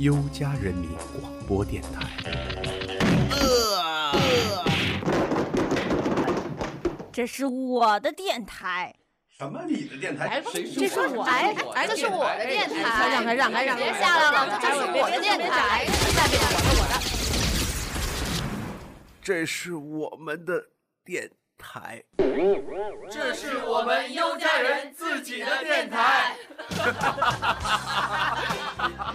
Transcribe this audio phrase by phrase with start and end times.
[0.00, 0.88] 优家人民
[1.20, 2.08] 广播电台。
[7.12, 8.94] 这是我的电台。
[9.28, 9.60] 什么？
[9.68, 10.42] 你的电台？
[10.50, 11.22] 谁这是我？
[11.24, 13.82] 哎哎，这是我的电台让开，让开，让开！
[13.82, 15.84] 别下来了，这是我的电台。
[15.84, 16.94] 下面我的我的。
[19.22, 20.64] 这是我们的
[21.04, 22.02] 电台。
[23.10, 26.34] 这是我们 优家人自己的电台。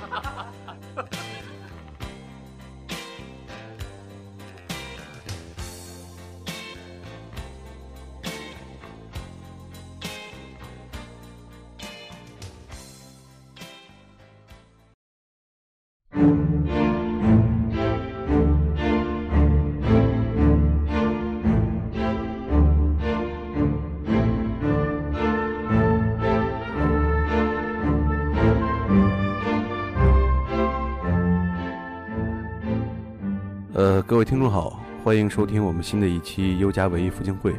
[34.08, 37.56] 各位听众好，欢迎收听我们新的一期优家文艺复兴会。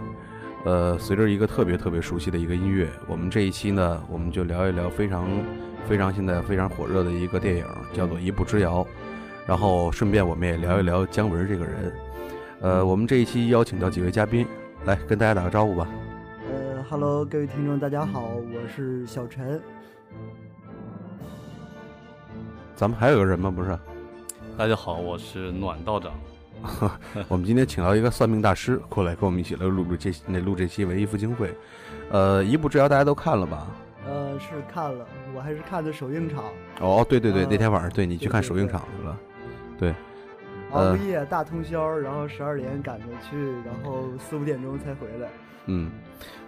[0.64, 5.26] 呃，随着一个特别特别熟悉的一个音乐，我们这一期呢，我们就聊一聊非常
[5.88, 8.84] 非常现在非常火热的一个电影，叫做《一步之遥》。
[9.44, 11.92] 然后顺便我们也聊一聊姜文这个人。
[12.60, 14.46] 呃，我们这一期邀请到几位嘉宾，
[14.84, 15.88] 来跟大家打个招呼吧。
[16.48, 19.60] 呃哈喽，各位听众，大家好，我是小陈。
[22.76, 23.50] 咱们还有个人吗？
[23.50, 23.76] 不是，
[24.56, 26.12] 大家好，我是暖道长。
[27.28, 31.54] 我们今天请到一个算命大师过来跟我们一起来录录这那录这期文艺复兴会。
[32.10, 33.66] 呃，一步之遥大家都看了吧？
[34.06, 36.44] 呃，是看了，我还是看的首映场。
[36.80, 39.16] 哦，对对对，呃那天晚上对你去看首映场去了。
[39.78, 39.94] 对，
[40.70, 45.28] 熬呃夜大通宵，然后十二点赶着去，然后四五点钟才回来。
[45.66, 45.90] 嗯，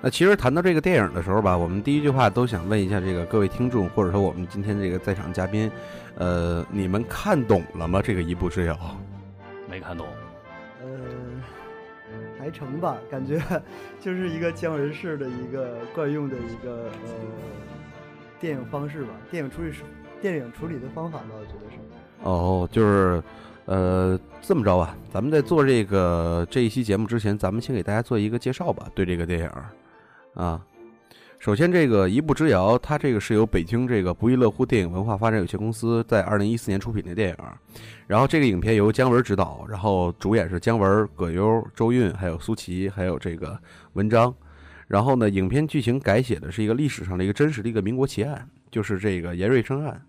[0.00, 5.68] 那其实谈到这个电影的时候吧，我们第一句话都想问一下这个各位听众，或者说我们今天这个在场嘉宾，
[6.14, 8.00] 呃，你们看懂了吗？
[8.00, 8.78] 这个一步之遥？
[9.68, 10.06] 没看懂，
[10.82, 10.88] 呃，
[12.38, 13.40] 还成吧，感觉
[14.00, 17.12] 就是一个姜文式的一个惯用的一个呃
[18.40, 19.72] 电影方式吧，电影处理
[20.20, 21.78] 电影处理的方法吧，我觉得是。
[22.22, 23.22] 哦，就是，
[23.66, 29.70] 呃，这么着吧，咱们在做这个这一期节目之前，咱们先给大家做一个介绍吧，对这个电影儿，
[30.34, 30.60] 啊，
[31.38, 37.36] 首先这个《一步之遥》，它这个是由北京这个不亦乐乎电影文化发展有限公司在二零一四年出品的电影，
[38.08, 43.56] 然后这个影片由姜文执导，然后主演是姜文、葛优、周韵，还有苏琪，还有这个
[43.92, 44.34] 文章。
[44.88, 50.00] 然后呢，影片剧情改写的是一个历史上的一个真实的一个民国奇案，就是这个严瑞生案。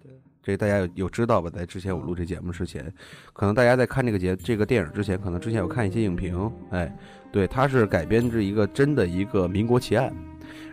[0.41, 1.47] 这大家有有知道吧？
[1.47, 2.91] 在之前我录这节目之前，
[3.33, 6.51] 可能大家在看这个节这个电影之前，可能之前有看一些影评。
[6.71, 6.91] 哎，
[7.31, 10.11] 对，它是改编自一个真的一个民国奇案。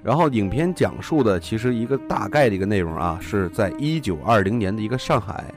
[0.07, 5.53] 然后影片讲述的其实一个大概的一个内容啊，是在一九二零年的一个上海，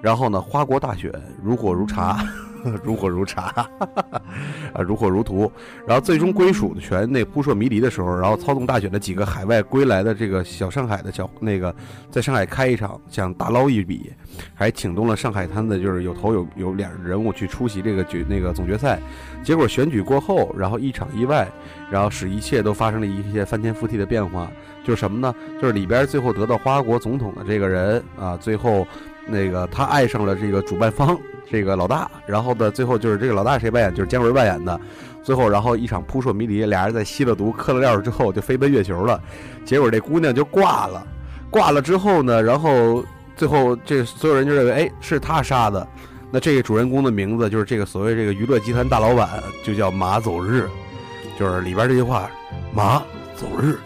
[0.00, 1.12] 然后呢，花国大选
[1.42, 2.24] 如火如茶，
[2.82, 3.68] 如火如茶，
[4.72, 5.50] 啊，如火如荼。
[5.86, 11.74] 然后最终归属的权那扑朔迷离的时候，然后操纵大选的几个海外归来的这个小上海的小那个，
[12.10, 14.12] 在上海开一场想大捞一笔，
[14.54, 18.98] 还请动了上海滩的就是有头有有脸的人物去出席这个决那个总决赛。
[19.42, 21.48] 结果选举过后，然后一场意外，
[21.90, 24.50] 然后使一切都发生了一些翻天覆地的变化。
[24.82, 25.34] 就是什么呢？
[25.60, 28.86] 就是里边最后得到花国总统的这个人啊，最后
[29.30, 31.16] 那个他爱上了这个主办方
[31.50, 33.94] 这个老大，然后呢，最后就是这个老大谁扮演？
[33.94, 34.78] 就是姜文扮演的。
[35.22, 39.20] 最后，然后一场扑朔迷离，俩人在吸了毒、嗑了药之后，就飞奔月球了。
[39.64, 41.06] 结果这姑娘就挂了，
[41.50, 43.04] 挂了之后呢，然后
[43.36, 45.86] 最后这所有人就认为，哎，是他杀的。
[46.30, 49.28] 那这个主人公的名字就是这个所谓这个娱乐集团大老板，
[49.62, 50.66] 就叫马走日，
[51.38, 52.30] 就是里边这句话，
[52.72, 53.02] 马
[53.36, 53.78] 走日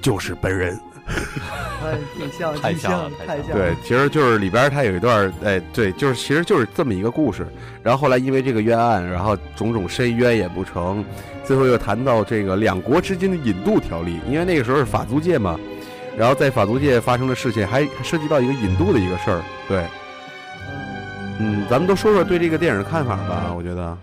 [0.00, 0.78] 就是本人。
[1.08, 3.56] 哎，挺像，太像了太像太像。
[3.56, 7.46] 对，，其实就是里边它有一段，哎，对，就是其实就是这么一个故事。
[7.82, 11.04] 然后后来因为这个冤案，然后种种申冤也不成，
[11.44, 15.58] 最后又谈到这个两国之间的引渡条例，因为那个时候是法租界嘛，
[16.16, 19.40] 然后在法租界发生的事情还还涉及到一个引渡的一个事儿。
[19.66, 19.78] 对，
[21.38, 23.52] 嗯嗯，咱们都说说对这个电影的看法吧。
[23.56, 23.98] 我觉得，嗯，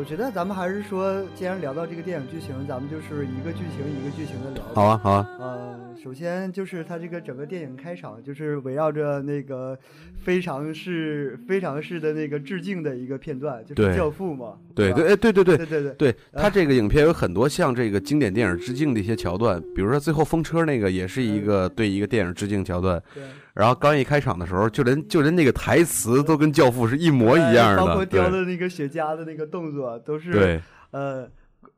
[0.00, 4.64] 我我觉得咱们还是说，既然聊到这个电影剧情，咱们就是一个剧情一个剧情的聊。
[4.74, 9.78] 好啊，好啊，呃，首先就是它这个整个电影开场就是围绕着那个
[10.24, 14.54] 非常是非常式的那个致敬的一个片段，就是《教父》嘛。
[14.74, 23.00] 对对，哎，对对对对对对对，他这个影片有很多像这个经典电影致敬的一些桥段，比如说最后风车那个也是一个对一个电影致敬桥段。
[23.14, 23.22] 对，
[23.54, 30.60] 然后刚一开场的时候，就连就连那个台词都跟《教父》是一模一样呃包括叼的那个雪茄的那个动作都是对
[30.92, 31.28] 呃。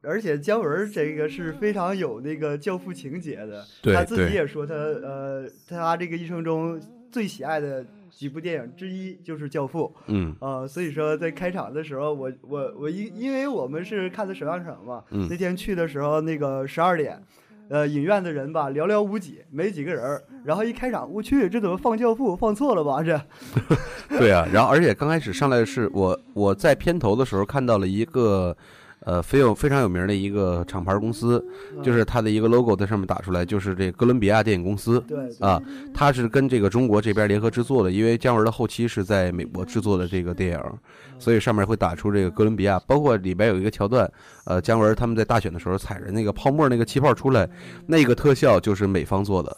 [0.05, 6.81] 而且姜文儿这个是非常有那个教父情节的，对他自己也说他呃，他这个一生中
[7.13, 9.95] 最喜爱的几部电影之一就是《教父》。
[10.09, 17.23] 嗯呃、所以说在开场的时候，我我我因因为我们是看的首映场嘛，嗯那天去的时候那个十二点，
[17.73, 20.23] 呃，影院的人吧寥寥无几，没几个人儿。
[20.45, 22.37] 然后一开场，我去，这怎么放教父？
[22.37, 23.03] 放错了吧？
[23.03, 23.19] 这
[24.19, 28.55] 对啊，然后而且刚开始上来是我我在片头的时候看到了一个。
[29.05, 31.45] 呃，非有非常有名的一个厂牌公司，
[31.83, 35.03] 就是它的一个 logo 在上面打出来，就是这哥伦比亚电影公司。
[35.09, 35.61] 对啊，
[35.93, 40.61] 它是跟这个中国这边联合制作的，因为姜文的后期是在美国制作的这个电影，
[41.19, 44.11] 所以上面会打出这个哥伦比亚，包括里边有一个桥段，
[44.45, 47.49] 呃，姜文他们在大选的时候踩着那个泡沫那个气泡出来，
[47.87, 49.57] 那个特效就是美方做的，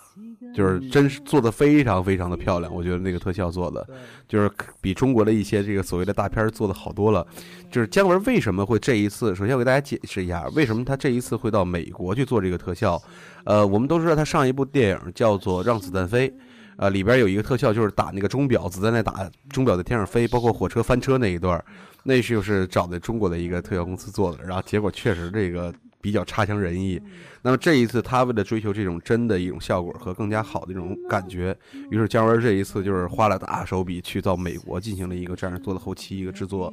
[0.55, 3.87] 就是真是做的非常非常的漂亮，我觉得那个特效做的
[4.29, 7.27] 就是比中国的一些这个所谓的大片儿做的好多了。
[7.71, 13.03] 就是姜文为什么会这一次，首先我给大家解释一下，为什么他这一次会到美国去做这个特效。
[13.45, 16.29] 呃，我们都知道他上一部电影叫做《让子弹飞》，
[16.77, 21.65] 呃，里边有一个特效就是打那个钟表，子弹在打，钟表在天上飞，包括火车翻车那一段儿，
[22.05, 25.75] 那就是找的中国的一个特效公司做的，然后结果确实这个
[26.05, 27.01] 比较差强人意。
[27.41, 31.57] 那么这一次他为了追求这种真的一种效果和更加好的一种感觉，
[31.91, 36.71] 于是姜文这一次就是花了大手笔去到美国进行了一个这样做的后期一个制作。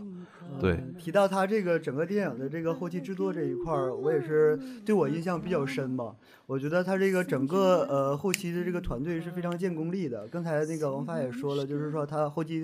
[0.59, 6.13] 对嗯提到他这个整个电影的这个后期制作这一块儿，我也是对我印象比较深吧。
[6.45, 10.27] 我觉得他这个整个呃后期的这个团队是非常见功力的。
[10.27, 12.63] 刚才那个王发也说了，就是说他后期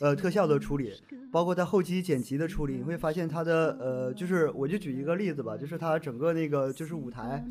[0.00, 0.92] 呃特效的处理，
[1.30, 7.44] 包括他后期剪辑的处理，你会发现他的呃就是我就举一个例子吧，就是他整个那个就是舞台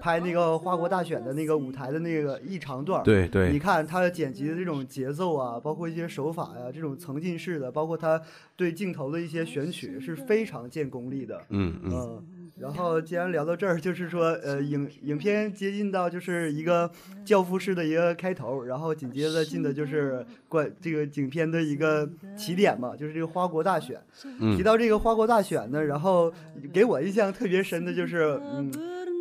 [0.00, 8.20] 拍那个花国大选的那个舞台的那个一长段儿，对对你看他剪辑的这种节奏啊，包括一些手法呀、这种层进式的，包括他
[8.56, 11.40] 对镜头的一些选取是非常见功力的。
[11.50, 12.24] 嗯嗯嗯，
[12.60, 16.90] 然后既然聊到这儿， 就是说，呃，影影片接近到就是一个
[17.24, 24.00] 教父式的一个开头，然后紧接着进的就是关这个影片的一个起点嘛，就是这个花国大选。
[24.40, 26.32] 嗯提到这个花国大选呢，然后
[26.72, 28.72] 给我印象特别深的就是，嗯，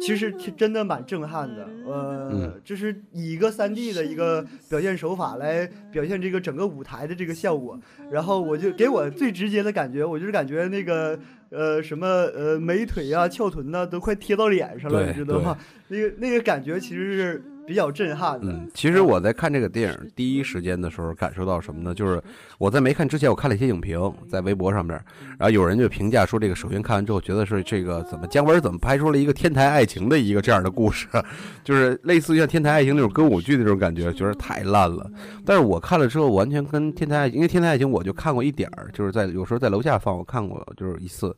[0.02, 1.68] 其实真的蛮震撼的。
[1.86, 7.80] 呃，嗯就是以一个三 D 的一个表现手法来表现这个整个舞台的这个效果，
[8.12, 11.18] 然后我就给我最直接的感觉，我就是感觉那个
[11.50, 15.58] 呃什么呃美腿啊、翘臀呐、都快贴到脸上了，你知道吗？
[15.88, 18.48] 那个那个感觉其实是比较震撼的。
[18.48, 21.94] 嗯，其实我在看这个电影第一时间的时候，感受到什么呢？
[21.94, 22.24] 就是
[22.58, 24.00] 我在没看之前，我看了一些影评，
[24.30, 24.96] 在微博上面，
[25.38, 31.08] 然后有人就评价说，这个首先看完之后，觉得是这个怎么姜文怎么拍出了一个天台爱情的一个这样的故事，
[31.66, 35.12] 就是类似于像天台爱情那种歌舞剧的那种感觉，觉得太烂了。
[35.46, 41.36] 但是我看了之后，完全跟天台爱情，因为天台爱情我就看过一点儿，就是在有时候在楼下放，我看过就是一次。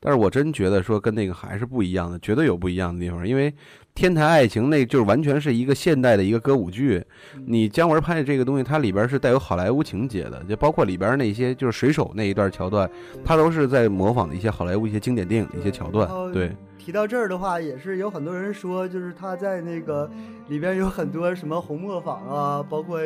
[0.00, 3.50] 但是我真觉得说跟那个还是不一样的，绝对有不一样的地方，因为
[3.94, 7.04] 《天台爱情》那就是完全是一个现代的一个歌舞剧，
[7.46, 12.88] 你姜文拍的这个东西，它里边是带有好莱坞情节的，就包括里边那些就是水手那一段桥段，
[13.24, 16.08] 它都是在模仿的一些好莱坞一些经典电影的一些桥段。
[16.32, 20.08] 对，提到这儿的话，也是有很多人说，就是他在那个
[20.46, 23.00] 里边有很多什么红磨坊啊，包括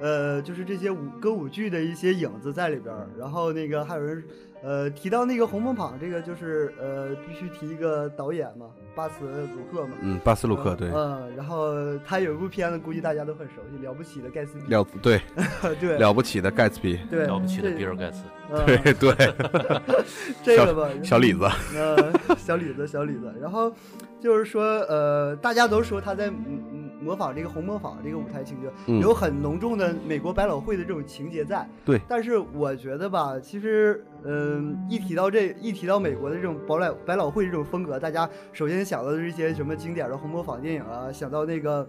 [0.00, 3.08] 呃，就是这些舞歌舞剧的一些影子在里边儿。
[3.18, 4.22] 然后那个还有人
[4.62, 9.94] 呃提到那个红磨坊，这个就是呃必须提一个导演嘛，巴斯鲁克嘛。
[10.00, 11.72] 嗯，巴斯鲁克对，嗯，然后
[12.04, 14.66] 他有一部片子，估计大家都很熟悉，《了不起的盖茨比》。
[14.70, 15.20] 了对
[15.80, 19.34] 对了不起的盖茨比，对，了不起的比尔盖茨，嗯对 对，
[20.42, 21.44] 这个吧，小李子，
[21.76, 23.32] 呃，小李子，小李子。
[23.40, 23.72] 然后
[24.20, 26.73] 就是说，呃，大家都说他在嗯嗯
[27.04, 31.68] 模仿这个红磨坊这个舞台情节，嗯有很浓重的美国百老汇的这种情节在。
[31.84, 41.86] 对但是我觉得吧，其实，嗯、一提到这一提到美国的这种百老百老汇这种风格，大家首先想到的是一些什么经典的红磨坊电影啊，想到那个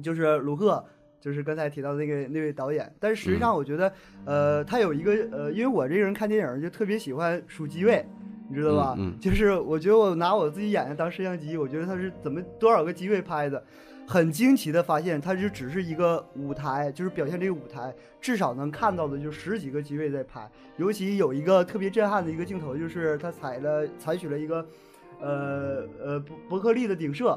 [0.00, 0.82] 就是卢克。
[1.18, 3.92] 就是刚才提到的那个那位导演，但是实际上我觉得，
[4.26, 8.06] 呃，他有一个呃，因为我这个人看电影就特别喜欢数机位，
[8.48, 8.94] 你知道吧？
[8.96, 13.60] 嗯嗯就是我觉得我拿我自己眼睛当摄像机，我觉得他是怎么多少个机位拍的，
[14.06, 20.48] 很惊奇的发现，它就只是一个舞台，就是表现这个舞台，至少能看到的就十几个机位在拍。
[20.76, 24.66] 尤其有一个特别震撼的一个镜头，就是他采了采取了一个，
[25.20, 27.30] 呃呃伯伯克利的顶射，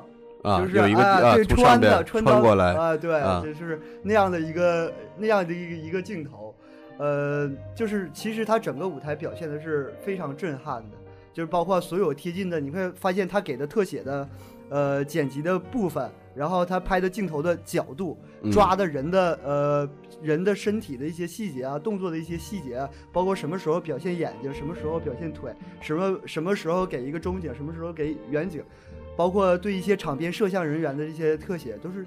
[0.44, 6.54] 啊，就是啊，啊对，穿的穿到穿过来，啊，对，啊就是那样的一个那样的一个一个镜头，
[6.98, 10.98] 呃，就是其实它整个舞台表现的是非常震撼的，
[11.34, 14.30] 就是包括所有贴近的，你会发现他给的特写的，
[14.70, 16.10] 呃，剪辑的部分，
[16.40, 19.90] 然后他拍的镜头的角度，嗯抓的人的呃
[20.22, 28.64] 人的身体的一些细节啊，动作的一些细节啊，包括什么时候表现眼睛，什么时候表现腿，什么什么时候给一个中景，什么时候给远景，
[29.18, 32.06] 包括对一些场边摄像人员的这些特写，都是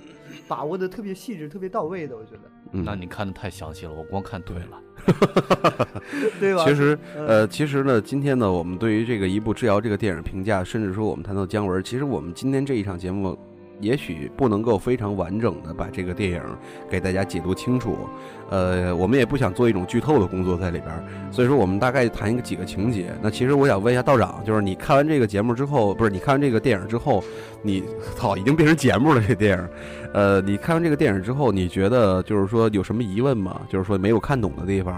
[0.49, 2.17] 把握的特别细致、特别到位的。
[2.17, 4.81] 我觉得，嗯那你看的太详细了，我光看对了。
[6.41, 6.65] 对吧？
[6.65, 13.37] 其实，呃呃，其实呢，今天呢，我们对于这个《一步之遥》这个电影评价，甚至说我们谈到姜文，其实我们今天这一场节目，
[13.83, 16.43] 也许不能够非常完整的把这个电影
[16.89, 18.09] 给大家解读清楚，
[18.49, 23.12] 呃，我们也不想做一种剧透的工作在里边，所以说我们大概谈一个几个情节。
[23.21, 27.23] 那其实我想问一下道长，就是你看完这个节目之后，不是你看完这个电影之后，
[27.61, 27.83] 你
[28.17, 29.69] 操，已经变成节目了这电影，
[30.15, 33.61] 呃，你看完这个电影之后，你觉得就是说有什么疑问吗？
[33.69, 34.95] 就是说没有看懂的地方？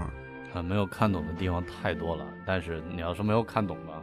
[0.53, 2.23] 啊，没有看懂的地方太多了。
[2.45, 4.01] 但是你要是没有看懂吧，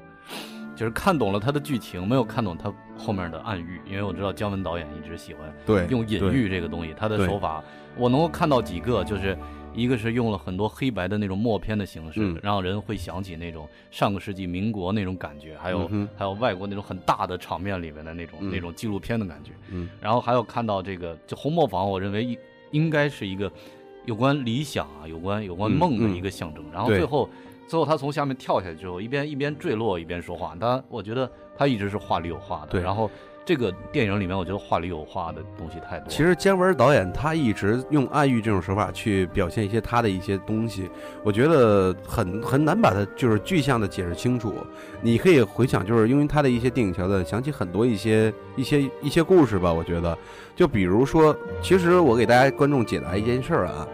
[0.83, 3.81] 就是看懂了他的剧情，没有看懂他后面的暗喻。
[3.89, 7.62] 因为我知道姜文导演一直喜欢对，用隐喻这个东西，他的手法
[7.97, 9.39] 我能够看到几个，就是
[9.75, 19.53] 一个是用了很多黑白的那种默片的形式，嗯让人会想起那种上个世纪民国那种感觉，还有、嗯还有外国那种很大的场面里面的那种、嗯那种纪录片的感觉。
[19.71, 22.37] 嗯然后还有看到这个，就红磨坊，我认为应
[22.73, 23.49] 应该是一个
[24.05, 26.65] 有关理想啊，有关有关嗯梦的嗯一个象征。
[26.73, 27.31] 然后最后
[27.66, 32.69] 最后他从下面跳下去之后，一边一边坠落一边说话，他我觉得他一直是话里有话的。
[32.73, 33.11] 对然后
[33.45, 36.09] 这个电影里面，我觉得话里有话的东西太多了。
[36.09, 40.88] 其实姜文导演他一直用暗喻这种手法去表现一些他的一些东西，
[41.25, 44.54] 我觉得很很难把它就是具象的解释清楚。
[45.00, 49.73] 你可以回想，就是因为他的一些电影桥段，想起很多一些一些一些故事吧。
[49.73, 50.16] 我觉得，
[50.54, 53.88] 就比如说，其实我给大家观众解答一件事儿啊，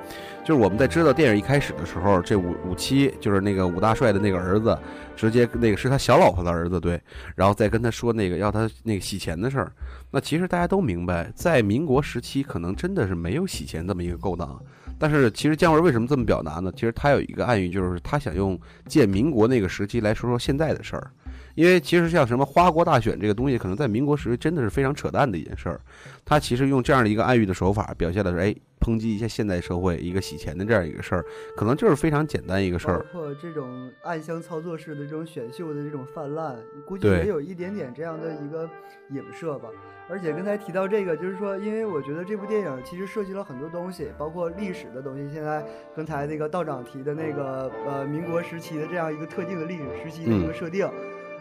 [0.49, 4.78] 就是我们在知道电影一开始的时候，这武武七就是那个武大帅的那个儿子，
[5.14, 6.99] 直接那个是他小老婆的儿子，对，
[7.35, 9.71] 然后再跟他说那个要他那个洗钱的事儿。
[10.11, 14.59] 那其实大家都明白，在民国时期，可能真的是没有洗钱这么一个勾当。
[14.99, 16.73] 但是其实姜文为什么这么表达呢？
[16.75, 21.11] 其实他有一个暗喻，就是他想用借民国那个时期来说说现在的事儿。
[21.59, 25.81] 因为其实像什么花国大选这个东西，可能在民国时期真的是非常扯淡的一件事儿。
[26.25, 31.25] 他其实用这样的一个暗喻的手法，表现的是哎抨击一下现代社会一个洗钱的这样一个事儿，
[31.57, 33.07] 可能就是非常简单一个事儿包儿。
[33.11, 36.55] 括这种暗箱操作式的这种选秀的这种泛滥，
[36.87, 38.71] 估计也有一点点这样的一个
[39.11, 39.69] 影射吧。
[40.09, 45.29] 而且刚才提到这个，就是说，因为我觉得这部电影其实涉及了很多东西，包括历史的东西。
[45.35, 45.62] 现在
[45.97, 50.88] 刚才那个道长提的那个呃民国时期的这样一个特定的历史时期的一个嗯设定，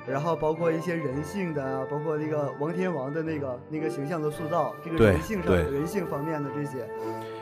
[0.07, 6.87] 然后包括一些人性的啊，包括那个王天王的那个那个形象的塑造，这个人性上人性方面的这些，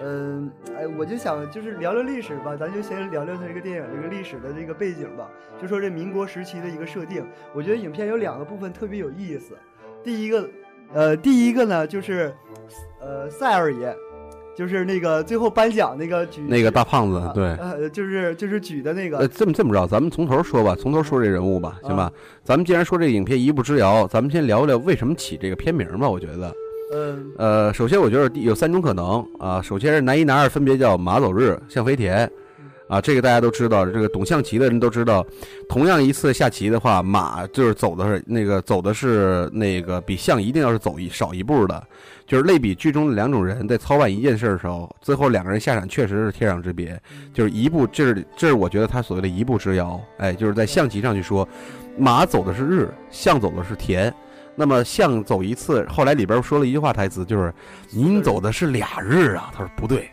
[0.02, 5.30] 嗯，哎，我就想就是聊聊历史吧，咱就先聊聊它这个电影这个历史的这个背景吧。
[5.62, 9.56] 就说这民国时期的一个设定，我觉得影片有两个部分特别有意思。
[10.04, 10.50] 第一个，
[10.94, 12.34] 呃，第一个呢就是，
[13.00, 13.96] 呃，赛二爷，
[14.56, 22.12] 就是那个最后颁奖那个举那个大胖子啊，对，呃，就是就是举的那个，呃，这么这么着，咱们从头说吧，从头说这人物吧，行吧啊？
[22.44, 26.10] 咱们既然说这个影片一步之遥，咱们先聊聊为什么起这个片名吧。
[26.10, 26.56] 我觉得，
[26.94, 32.30] 嗯呃，首先我觉得有三种可能啊，首先是男一男二分别叫马走日、象飞田，
[32.88, 35.26] 啊，这个大家都知道，这个懂象棋的人都知道，
[35.68, 41.84] 同样一次下棋的话，马就是走的是那个走的是那个比象一定要是走一少一步的，
[42.26, 47.00] 就是类比剧中的两种人在操办一件事的时候，最后两个人下场确实是天壤之别，
[47.34, 51.48] 就是一步，这是这是我觉得他所谓的一步之遥，哎，就是在象棋上去说，
[51.98, 54.14] 马走的是日，象走的是田。
[54.58, 57.54] 那么象走一次，后来里边说了一句话台词，就是
[57.92, 60.10] “您走的是俩日啊”，他说不对，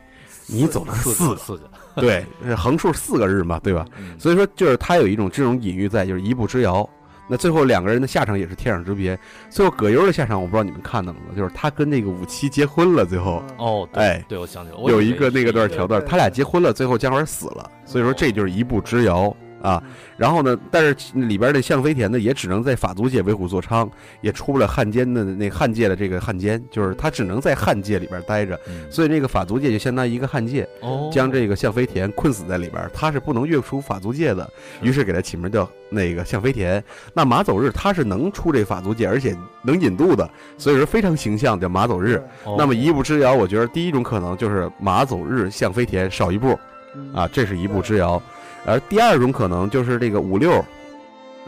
[0.49, 2.26] 你走的是四个，四个，对，
[2.57, 3.87] 横竖四个日嘛，对吧？
[3.97, 6.88] 嗯所以说，就是他有一种这种隐喻在，就是一步之遥。
[7.28, 9.18] 那最后两个人的下场也是天壤之别。
[9.48, 11.34] 最后葛优的下场，我不知道你们看到了吗？
[11.36, 17.70] 就是他跟那个武七结婚了，最后嗯哦，对哎对，我想起来有一个那个是段桥段，他俩结婚了，最后姜文死了。
[17.84, 19.83] 所以说这就是一步之遥啊。
[19.87, 23.90] 嗯然后呢，但是里边的向飞田呢，也只能在法租界为虎作伥，
[24.21, 28.54] 也出不了汉奸的那汉界的这个汉奸，就是他只能在汉界里边待着。
[28.69, 34.49] 嗯所以那个法租界就相当于一个汉界，哦，将这个向飞田困死在里边，他是不能越出法租界的，
[34.81, 36.83] 于是给他起名叫那个向飞田。
[37.12, 42.23] 那马走日他是能出这法租界，而且能引渡的，所以说非常形象叫马走日。
[42.45, 46.57] 哦那么一步之遥，我觉得第一种可能就是马走日向飞田少一步
[46.95, 48.23] 嗯啊，这是一步之遥。
[48.64, 50.64] 而第二种可能就是这个五六。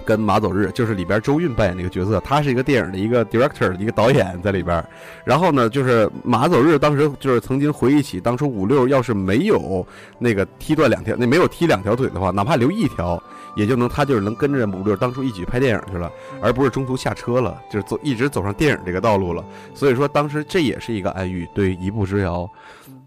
[0.05, 4.85] 跟马走日就是里边周韵扮演那个角色，他是一个电影的一个 director，一个导演在里边。
[5.25, 9.87] 然后呢，就是马走日当时就是曾经回忆起当初五六要是没有
[10.19, 13.23] 那个踢断两条，那没有踢两条腿的话，哪怕留一条，
[13.57, 16.11] 也就能他就是能跟着五六当初一起拍电影去了，
[16.43, 19.43] 而不是中途下车了，就是走一直走上电影这个道路了。
[19.75, 22.51] 所以说当时这也是一个暗喻，对一步之遥。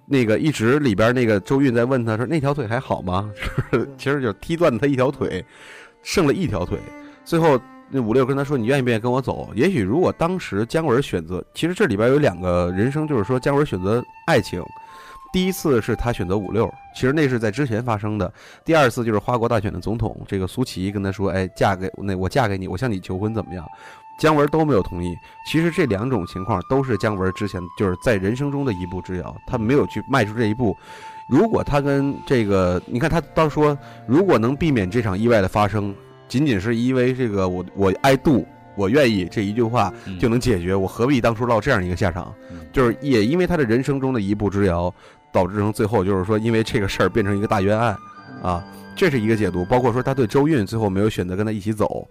[0.09, 3.29] 那个一直里边那个周韵在问他说那条腿还好吗？
[3.71, 5.43] 是其实就是踢断了他一条腿，
[6.01, 6.79] 剩了一条腿。
[7.25, 7.59] 最后
[7.89, 14.63] 那五六跟他说：“你愿意不愿意跟我走？”也许如果当时姜文选择，其实这里边有两个人生，就是说姜文选择爱情。
[15.33, 18.31] 第一次是他选择五六，其实那是在之前发生的。
[18.63, 23.65] 第二次就是花国大选的总统，这个苏琪跟他说：“哎，嫁给那我嫁给你，我向你求婚怎么样？”
[24.17, 25.15] 姜文都没有同意。
[25.45, 30.75] 其实这两种情况都是姜文之前就是在人生中的一步之遥，他没有去迈出这一步。
[31.27, 35.93] 如果他跟这个，你看他当说，如果能避免这场意外的发生，
[36.27, 42.33] 仅仅是因为这个我我爱杜，我愿意这一句话嗯就能解决，我何必当初落这样一个下场？
[42.51, 44.93] 嗯就是也因为他的人生中的一步之遥，
[45.33, 47.97] 导致成最后就是说，因为这个事儿变成一个大冤案
[48.41, 48.63] 啊，
[48.95, 49.65] 这是一个解读。
[49.65, 52.07] 包括说他对周韵最后没有选择跟他一起走，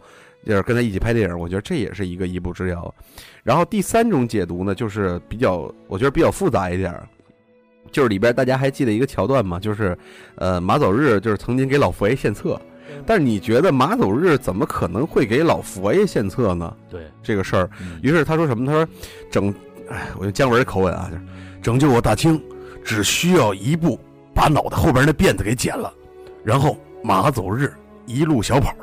[0.47, 2.95] 就是跟他一起拍电影，我觉得这也是一个一步之遥。
[3.43, 6.95] 然后第三种解读呢，就是比较我觉得比较复杂一点。
[7.93, 9.61] 就是里边大家还记得一个桥段吗？
[9.61, 9.97] 就是，
[10.35, 12.61] 呃，马走日就是曾经给老佛爷献策，
[13.07, 16.77] 但是你觉得马走日怎么可能会给老佛爷献策呢？
[16.91, 18.67] 对，这个事儿，嗯于是他说什么？
[18.67, 18.89] 他说
[19.31, 19.55] 整，
[19.89, 21.23] 哎，我用姜文的口吻啊，就是
[21.63, 22.43] 拯救我大清，
[22.85, 23.99] 只需要一步，
[24.35, 25.91] 把脑袋后边那辫子给剪了，
[26.45, 27.73] 然后马走日
[28.05, 28.75] 一路小跑。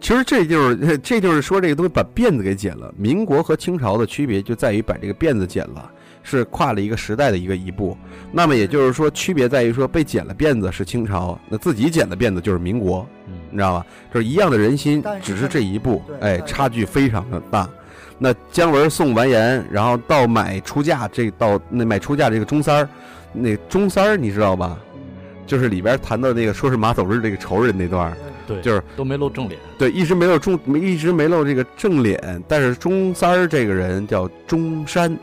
[0.00, 2.92] 其实这就是 这就是说这个东西把辫子给剪了。
[2.96, 5.90] 民国和清朝的区别就在于把这个辫子剪了，
[6.22, 7.96] 是跨了一个时代的一个一步。
[8.32, 13.06] 那么也就是说，区别在于说被剪了辫子是清朝，那自己剪的辫子就是民国。
[13.26, 13.86] 你嗯知道吧？
[14.14, 17.68] 就是一样的人心，是只是这一步，哎，差距非常的大。
[18.18, 22.88] 那姜文送完颜，然后到买出嫁，这到那买出嫁这个钟三儿，
[23.32, 24.78] 那钟三儿你知道吧？
[25.46, 28.16] 就是里边谈到那个说是马走日这个仇人那段儿，
[28.48, 29.60] 对，就是都没露正脸。
[29.78, 32.42] 对，一直没露正，没一直没露这个正脸。
[32.48, 35.14] 但是钟三儿这个人叫中山，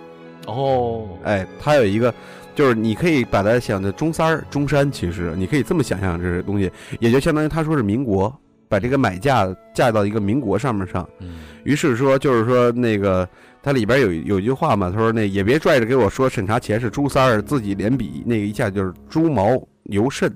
[0.46, 2.14] 哦，哎，他有一个，
[2.54, 8.32] 就是你可以把它想的中三儿、中山，其实你可以这么想象这些东西，也就相当于他说是民国，
[8.70, 11.10] 把这个买价嫁到一个民国上面上。
[11.20, 13.28] 嗯，于是说，就是说那个
[13.64, 20.32] 他里边有有一句话嘛，他说那也别拽着给我说审查前是朱三儿，自己连笔那个一下就是猪毛牛肾。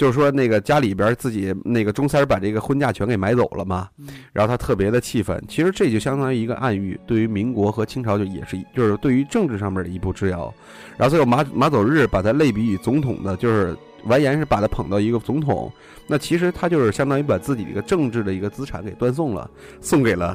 [0.00, 5.38] 就是说，那个家里边自己那个钟三儿把这个婚嫁全给买走了嘛，嗯然后他特别的气愤。
[5.46, 10.50] 其实这就相当于一个暗喻，对于民国和清朝就也是就是对于政治上面的一步之遥。
[10.96, 15.70] 然后最后马马走日把他类比于总统的，就是完颜是把他捧到一个总统，
[16.06, 19.50] 那其实他就是相当于把自己的一个政治的一个资产给断送了，
[19.82, 20.34] 送给了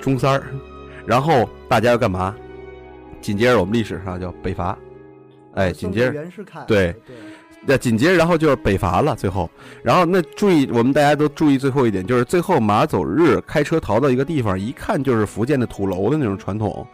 [0.00, 0.46] 钟三儿。
[1.04, 2.34] 然后大家要干嘛？
[3.20, 4.78] 紧接着我们历史上叫北伐，
[5.52, 7.14] 哎，紧接着袁世凯对对
[7.66, 9.14] 那紧接着，然后就是北伐了。
[9.14, 9.50] 最后，
[9.82, 16.86] 然后那注意，我们大家都注意最后一点，就是最后马走日开车逃到一个地方，一看就是福建的土楼的那种传统，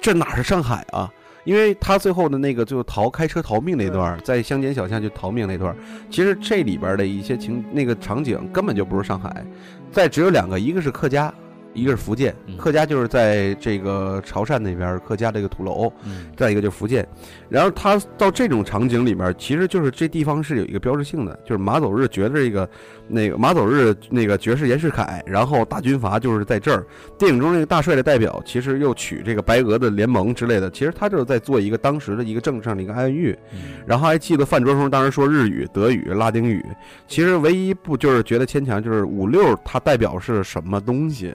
[0.00, 1.10] 这哪是上海啊？
[1.44, 5.76] 因为他最后的那个就逃开车逃命那段，在乡间小巷就逃命那段，
[6.10, 9.44] 其实这里边的一些情那个场景根本就不是上海，
[9.92, 11.32] 在只有两个，一个是客家，
[11.74, 12.34] 一个是福建。
[12.46, 17.06] 嗯客家就是在这个潮汕那边客家这个土楼，嗯，再一个就是福建，
[17.48, 22.68] 然后他到这种场景里面，其实就是这地方是有一个标志性的，就是马走日觉得这个
[23.08, 26.86] 那个马走日那个爵士严世凯，然后大军阀就是在这儿。
[27.18, 33.36] 电影中那个大帅的代表，其实又取这个白俄的联盟之类的，其实他就是在做一个当时的一个政治上的一个暗喻。
[33.52, 36.64] 嗯然后还记得范卓荣当时说日语、德语、拉丁语，
[37.06, 41.34] 其实唯一不就是觉得牵强，就是五六它代表是什么东西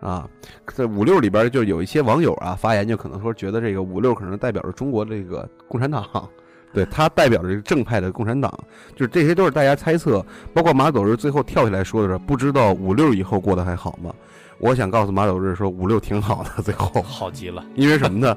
[0.00, 0.28] 啊？
[0.74, 6.28] 在五六里边就有一些网友啊发言，就可能说觉得这个五六可能代表着中国这个共产党。
[6.70, 8.52] 对他代表着这个正派的共产党，
[8.94, 14.14] 就是这些都是大家猜测，包括马走日最后跳下来说的是不知道五六以后过得还好吗？
[14.58, 17.64] 我想告诉马走日说五六挺好的，最后好极了。
[17.74, 18.36] 因为什么呢？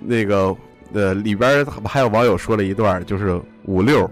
[0.00, 0.56] 那个
[0.94, 4.10] 呃，里边还有网友说了一段，就是五六，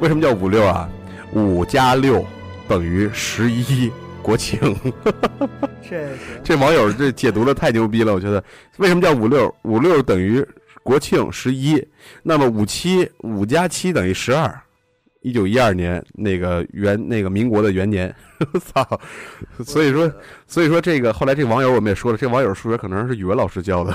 [0.00, 0.86] 为什么叫五六啊？
[1.32, 2.22] 五加六
[2.68, 4.76] 等于十一，国庆。
[5.88, 8.42] 这是这网友这解读的太牛逼了，我觉得。
[8.78, 9.54] 为什么叫五六？
[9.62, 10.44] 五六等于
[10.82, 11.82] 国庆十一，
[12.22, 14.60] 那么五七五加七等于十二。
[15.20, 18.14] 一九一二年那个元那个民国的元年，
[18.64, 19.00] 操！
[19.64, 20.10] 所以说，
[20.46, 23.92] 所以说这个后来这网友我们也说了，这网友数学可能是语文老师教的，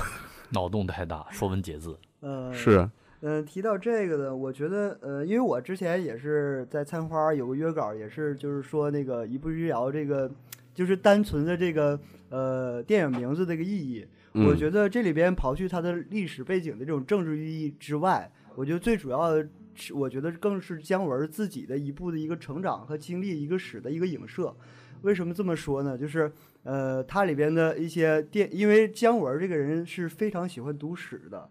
[0.49, 1.97] 脑洞太大，说文解字。
[2.19, 2.88] 呃 是。
[3.21, 10.29] 嗯，提到这个呢，我觉得，呃，因为我之前也是在餐花有个约稿，也是就是说那个一步之遥这个，
[10.74, 24.56] 就是单纯的这个呃电影名字的一个意义，嗯我觉得这里边刨去它的历史背景的这种政治寓意义之外，我觉得最主要的是，我觉得更是姜文自己的一部的一个成长和经历一个史的一个影射。
[25.02, 25.98] 为什么这么说呢？
[25.98, 26.32] 就是
[26.64, 31.50] 呃，它里边的一些电，因为姜文这个人是非常喜欢读史的，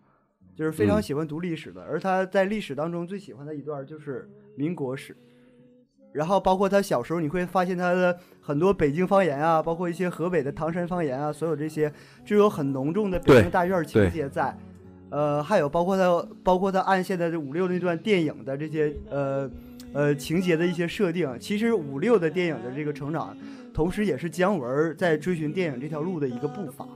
[0.57, 5.15] 就是非常嗯喜欢读历史的，而他在历史当中最喜欢的一段就是民国史。
[6.13, 11.93] 然后包括他小时候，你会发现他的很多北京方言啊，包括一些河北的唐山方言啊，所有这些
[12.25, 14.57] 就有很浓重的北京大院情节在。
[15.11, 19.51] 呃，还有包括他，包括他按现在这五六那段电影的这些呃
[19.93, 23.37] 呃情节的一些设定，其实五六的电影的这个成长，
[23.75, 26.87] 同时也是姜文在追寻电影这条路的一个步伐。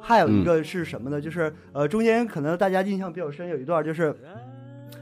[0.00, 1.20] 还有一个是什么呢？
[1.20, 4.12] 就是呃，中间可能大家印象比较深，有一段就是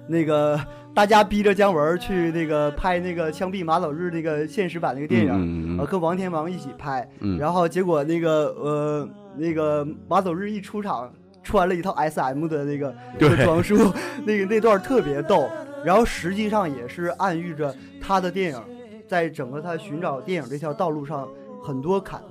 [0.07, 0.61] 那个
[0.95, 11.13] 大家逼着姜文去那个拍那个《枪毙马走日》那个现实版那个电影，呃，跟王天王一起拍，然后结果那个呃那个马走日一出场。
[11.43, 12.95] 穿了一套 S M 的那个
[13.43, 13.75] 装束，
[14.27, 15.49] 那个那段特别逗，
[15.83, 18.63] 然后实际上也是暗喻着他的电影，
[19.09, 21.27] 在整个他寻找电影这条道路上
[21.63, 22.30] 很多坎坷。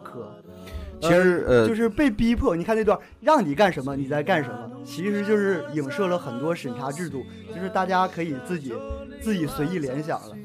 [1.02, 2.56] 其实呃，就是被逼迫。
[2.56, 7.24] 你看那段，让你干什么你在干什么，其实就是影射了很多审查制度，
[7.56, 8.74] 就是大家可以自己
[9.22, 10.36] 自己随意联想了。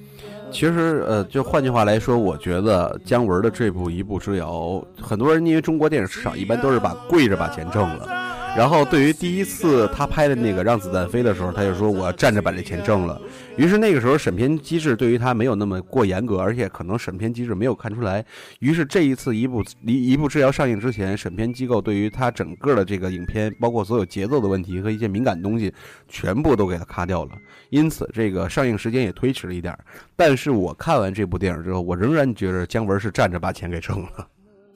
[0.51, 8.34] 其实呃，就换句话来说，我觉得姜文的这部《一步之遥》，很多人因为中国电影市场一般都是把跪着把钱挣了。
[8.57, 13.21] 然后，对于第一次他拍的那个《让子弹飞》的时候，他就说我站着把这钱挣了。
[13.57, 18.25] 于是那个时候审片机制对于他没有那么过严格，而且可能审片机制没有看出来。
[18.61, 25.75] 于是这一次一部一 一部治疗上映之前，审片机构对于他整个的这个影片，包括所有节奏的问题和一些敏感东西，
[26.07, 27.33] 全部都给他卡掉了。
[27.71, 29.77] 因此这个上映时间也推迟了一点。
[30.14, 34.29] 但是我看完这部电影之后，我仍然觉得姜文是站着把钱给挣了。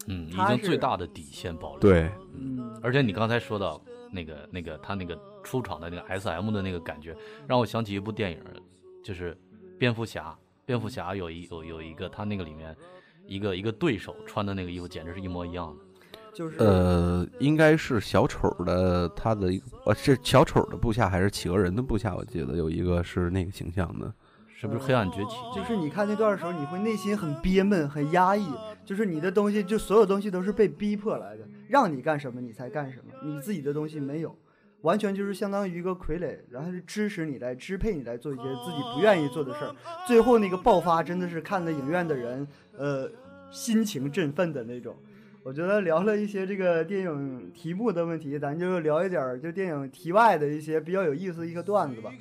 [0.09, 1.79] 嗯，已经最大的底线保留。
[1.81, 2.11] 对。
[2.35, 7.17] 嗯，而且你刚才说到那个那个他那个出场的那个 S M 的那个感觉，
[7.47, 8.39] 让我想起一部电影，
[9.05, 9.37] 就是
[9.79, 10.37] 蝙蝠侠。
[10.65, 12.77] 蝙蝠侠有一有有一个他那个里面
[13.27, 15.85] 一个一个对手穿的那个衣服，简直是一模一样的。
[16.35, 22.15] 就是呃，应该是小丑的他的一个呃，是小丑的部下还是企鹅人的部下？
[22.15, 24.13] 我记得有一个是那个形象的。
[24.61, 25.37] 是不是黑暗崛起？
[25.55, 28.45] 就是你看那段的时候，你会内心很憋闷、很压抑。
[28.85, 34.37] 就是你的东西，就所有东西都是被逼迫来的，让你干什么你才干什么，你自己的东西没有，
[34.81, 39.77] 完全就是相当于一个傀儡，然后是支持你来支配你来做一些自己不愿意做的事儿。
[40.09, 43.09] 最后那个爆发，真的是看的影院的人，呃，
[43.51, 44.97] 心情振奋的那种。
[45.49, 52.13] 我觉得聊了一些这个电影题目的问题，咱就聊一点儿就电影题外的一些比较有意思的一个段子吧。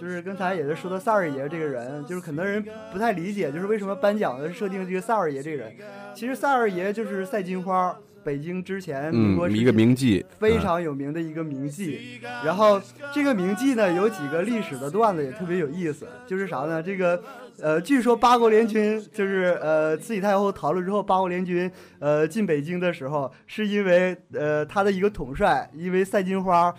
[0.00, 5.70] 就是刚才也是说到萨尔爷这个人，就是很多人不太理解，就是为什么颁奖的设定这个萨尔爷这个人。
[6.14, 11.98] 其实萨尔爷就是赛金花，北京之前民国一个名妓，非常有名的一个名妓。
[12.42, 12.80] 然后
[13.12, 16.82] 这个名妓呢，有几个历史的段子也特别有意思，就是啥呢？
[16.82, 17.22] 这个。
[17.62, 26.74] 呃，据说八国联军就是呃，慈禧太后逃了之后，八国联军呃进北京的时候，是因为呃他的一个统帅因为赛金花，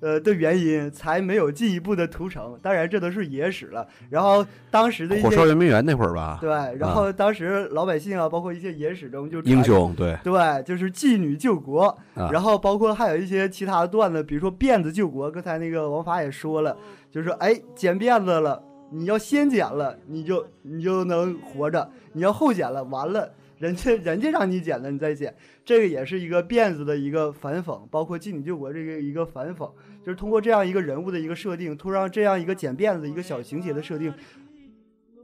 [0.00, 2.58] 呃的原因才没有进一步的屠城。
[2.62, 3.86] 当然这都是野史了。
[4.10, 6.50] 然后当时的火烧圆明园那会儿吧，对。
[6.76, 11.96] 然后当时老百姓啊，包括一些野史中就英雄，对对，就是妓女救国。
[12.14, 15.30] 然后包括还有一些其他的段子，比如说辫子救国。
[15.30, 16.76] 刚才那个王法也说了，
[17.10, 18.62] 就是哎剪辫子了。
[18.90, 29.70] 你要先剪了，你就你就能活着；你要后剪了，完了，人家人家让你剪了，你再剪，这个也是一个辫子的一个反讽，包括妓女救国这个一个反讽，
[30.04, 34.14] 就是通过这样一个人物的一个设定，突然这样一个剪辫子一个小情节的设定，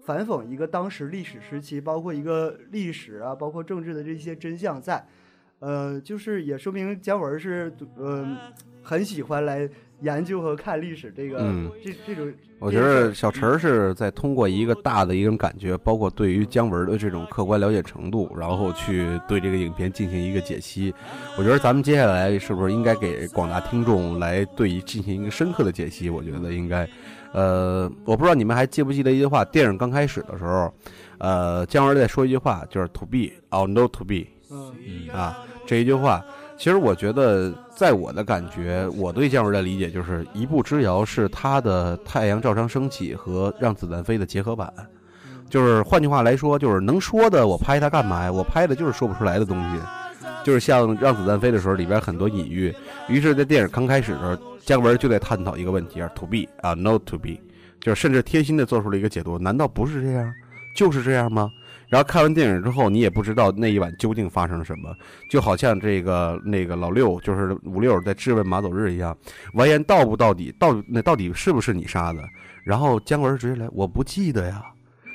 [0.05, 5.07] 反讽一个当时历史时期，包括一个历史啊，包括政治的这些真相在，
[5.61, 8.27] 呃，就是也说明姜文是呃
[8.83, 9.70] 很喜欢来。
[10.02, 20.92] 研究和看历史，这个嗯这这种，我觉得小陈是在通过一个大的一种感觉，包括对于姜文的这种客观了解程度，然后去对这个影片进行一个解析。
[21.38, 26.10] 我觉得咱们接下来是不是应该给广大听众来对于进行一个深刻的解析？
[26.10, 26.88] 我觉得应该，
[27.32, 30.72] 呃，我不知道你们还记不记得一句话，电影刚开始的时候，
[31.18, 34.74] 呃，姜文在说一句话，就是 “to be or not to be”，嗯
[35.12, 36.24] 啊，这一句话。
[36.62, 44.72] 其实我觉得，在我的感觉，我对姜文的理解就是《一步之遥》是他的《太阳照常升起》和《让子弹飞》的结合版。
[45.51, 48.31] 就是换句话来说，就是能说的我拍它干嘛呀？
[48.31, 49.81] 我拍的就是说不出来的东西。
[50.44, 52.72] 就是像《让子弹飞》的时候，里边很多隐喻。
[53.09, 57.31] 于是，在电影刚开始的时候，姜文就在探讨一个问题啊：to be 啊，not to be，
[57.81, 59.37] 就是甚至贴心的做出了一个解读。
[59.37, 60.33] 难道不是这样？
[60.77, 61.51] 就是这样吗？
[61.92, 64.96] 然后看完电影之后，你也不知道那一晚究竟发生了什么，
[65.28, 69.14] 就好像这个那个老六，就是五六在质问马走日一样，
[69.52, 72.22] 完颜到不到底，到那到底是不是你杀的？
[72.64, 74.62] 然后姜文直接来，我不记得呀，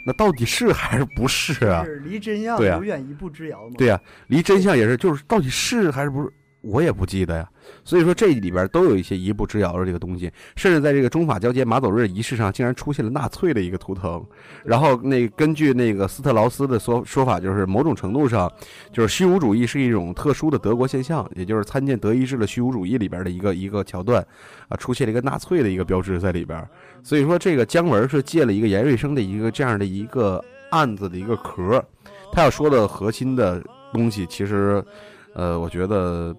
[0.06, 1.84] 那到底是还是不是啊？
[2.04, 3.74] 离真相永远一步之遥嘛。
[3.76, 6.32] 对呀，离真相也是，就是到底是还是不是？
[6.68, 7.50] 我也不记得呀。
[7.84, 14.24] 所以说这里边都有一些一步之遥的这个东西，甚至在这个中法交接马走日仪式上，竟然出现了纳粹的一个图腾。
[14.64, 18.50] 然后那根据那个斯特劳斯的说说法，就是某种程度上，
[18.94, 24.26] 就是虚无主义是一种特殊的德国现象，也就是参见德意志的虚无主义里边的一个一个桥段，
[24.70, 26.66] 啊，出现了一个纳粹的一个标志在里边。
[27.04, 31.84] 所以说这个姜文是借了一个严瑞生的一个这样的一个案子的一个壳，
[32.32, 34.82] 他要说的核心的东西，其实，
[35.34, 36.34] 呃，我觉得。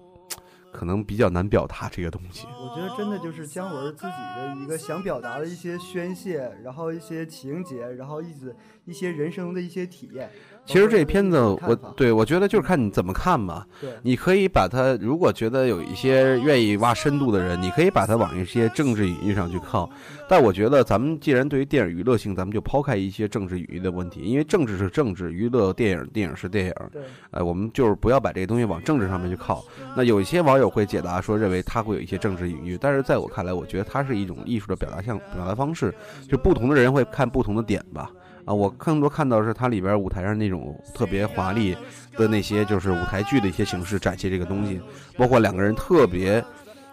[0.71, 2.47] 可能比较难表达这个东西。
[2.47, 8.55] 我觉得真的就是姜文自己的一个想表达的一些宣泄，然后一些情节，然后一直
[8.85, 10.29] 一些人生的一些体验。
[10.69, 13.65] 其实这片子，我对我觉得就是看你怎么看吧。
[13.81, 19.89] 对，你可以把它，如果觉得有一些愿意挖深度的人，你可以把它往一些政治隐喻上去靠。
[20.27, 26.73] 但我觉得咱们既然对于电影娱乐性，咱们就抛开一些政治隐喻的问题，因为政治是政治，娱乐电影电影是电影。
[26.91, 27.01] 对，
[27.31, 29.65] 哎，我们就是不要把这个东西往政治上面去靠。
[29.97, 35.91] 那有一些网友会解答说，认为它会有一些政治隐喻，但是在我看来，我觉得它是一种艺术的表达像表达方式，
[36.29, 38.11] 就不同的人会看不同的点吧。
[38.45, 41.75] 啊，我更多看到是它里边舞台上那种特别华丽
[42.17, 44.81] 的那些，就是舞台剧的一些形式展现这个东西，
[45.17, 46.43] 包括两个人特别。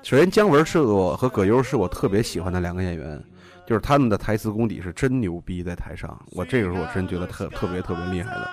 [0.03, 3.21] 首先，姜文是我和葛优是我特别喜欢的两个演员，
[3.67, 8.51] 就是他们的台词功底是真牛逼，在台上，我这个时候我真觉得特特别特别厉害的。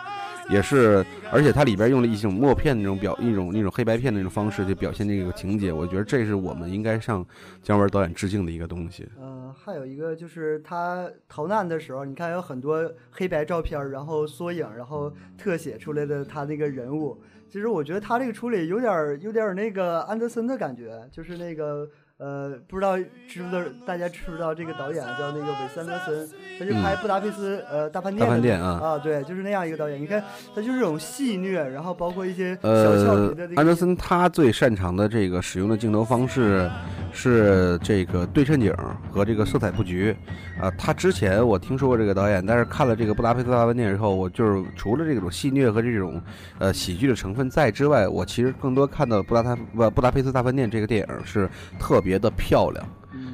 [0.49, 7.25] 也是，而且它里边用了一种默片那种表，一种那种黑白片的那种方式去表现这个情节，我觉得这是我们应该向
[7.62, 9.08] 姜文导演致敬的一个东西。
[9.21, 21.89] 嗯，还有一个就是他逃难的时候，你看有很多黑白照片，然后缩影，然后特写出来的他那个人物，其实我觉得他这个处理有点有点那个安德森的感觉，就是那个。
[22.19, 22.95] 呃，不知道
[23.28, 29.99] 知不知道大家知不知道这个导演叫那个韦斯安德森，他就拍《布达佩斯呃大饭店》大饭店啊啊，对，就是那样一个导演。
[29.99, 30.23] 你看
[30.56, 33.49] 他就是这种戏谑，然后包括一些小俏皮的。
[33.56, 36.69] 安德森他最擅长的这个使用的镜头方式
[37.13, 38.76] 是这个对称景
[39.10, 40.15] 和这个色彩布局
[40.62, 40.69] 啊。
[40.71, 46.21] 他之前我听说过这个导演，但是看了这个《布达佩斯大饭店》之后，我就是除了这种戏虐和这种
[46.60, 51.49] 呃喜剧的成分在之外，我其实更多看到布达他不布达佩斯大饭店这个电影是
[51.80, 52.04] 特。
[52.04, 52.86] 别的漂亮，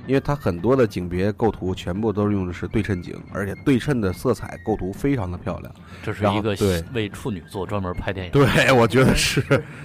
[0.10, 5.72] 因为它很多的景别构图全部都是用的是对称景，而且对称的色彩构图非常的漂亮。
[6.02, 8.32] 这是一个对为处女座专门拍电影。
[8.32, 9.40] 对，我觉得是，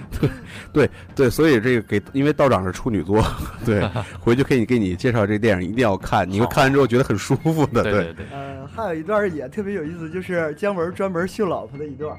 [0.09, 0.27] 对
[0.73, 3.23] 对对，所以这个给，因为道长是处女座，
[3.63, 3.87] 对，
[4.19, 7.83] 回去可以给你介绍这个电影，一定要看，你会看完之后觉得很舒服的。
[7.83, 8.25] 对对对。
[8.33, 12.17] 呃，还有一段也特别有意思，就是姜文专门秀老婆的一段。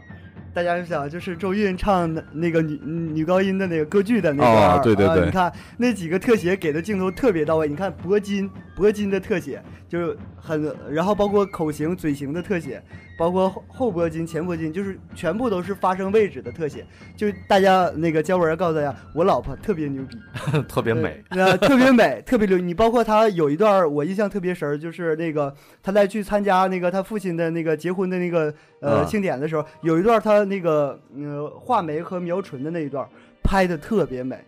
[0.56, 4.42] 大家就想，就是周韵唱的那个女女高音的那个歌剧的那
[4.78, 12.82] 个，对对对，你看那几个特写给的镜头特别到位，你看铂金铂金的特写就是很，然后包括口型嘴型的特写。
[13.18, 16.84] 包括后后脖筋、前脖筋，就是全部都是发生位置的特写。
[17.16, 20.18] 就大家那个姜文告诉大家，我老婆特别牛逼，
[20.68, 22.58] 特别美，呃，特别美， 特别牛。
[22.58, 33.08] 你包括他有一段我印象特别深，就是那个他在去参加那个他父亲的那个结婚的那个呃庆典的时候，有一段他那个呃画眉和描唇的那一段
[33.42, 34.38] 拍的特别美，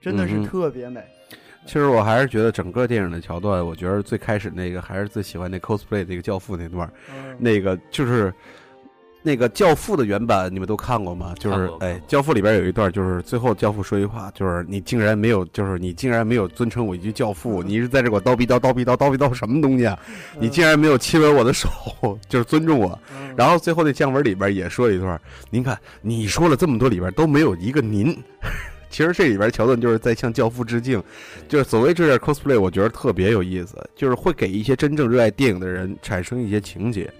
[0.00, 1.00] 真的是特别美。
[1.64, 6.90] 其实我还是觉得整个电影的桥段，我觉得最开始那个还是最喜欢那 cosplay 那个教父那段，
[7.38, 8.34] 那个就是
[9.22, 11.32] 那个教父的原版，你们都看过吗？
[11.38, 19.96] 就是哎，教父里边有一段，就是最后教父说一句话，就是你竟然没有，就是你竟然没有尊称我一句教父， 你是在这给我叨逼叨叨逼叨叨逼叨什么东西啊？
[20.40, 21.68] 你竟然没有亲吻我的手，
[22.28, 22.98] 就是尊重我。
[23.36, 28.20] 然后最后那姜文里边也说了一段，您看你说了这么多里边都没有一个您。
[28.92, 31.02] 其实这里边桥段就是在向教父致敬，
[31.48, 37.10] 就是所谓这点 cosplay，我觉得特别有意思，就是会给一些真正热爱电影的人产生一些情节。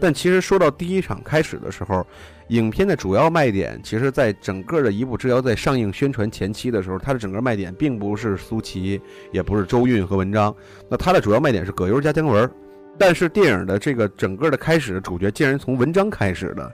[0.00, 2.04] 但其实说到第一场开始的时候，
[2.48, 10.52] 影片的主要卖点，其实在整个的《一步之遥》在上映宣传前期的时候，它的整个卖点并不是苏琪，也不是周韵和文章，
[10.88, 12.50] 那它的主要卖点是葛优加姜文。
[12.98, 16.72] 但是电影的这个整个的开始，主角竟然从文章开始的，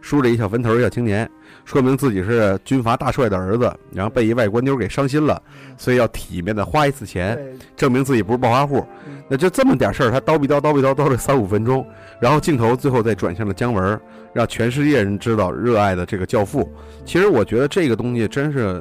[0.00, 1.28] 梳着一小分头小青年。
[1.66, 5.42] 说明自己是军阀大帅的儿子，然后被一外国妞给伤心了，
[5.76, 7.36] 所以要体面的花一次钱，
[7.76, 8.86] 证明自己不是暴发户。
[9.28, 11.84] 那就这么点事儿，他叨逼叨叨逼叨叨了三五分钟，
[12.20, 14.00] 然后镜头最后再转向了姜文，
[14.32, 16.72] 让全世界人知道热爱的这个教父。
[17.04, 18.80] 其实我觉得这个东西真是，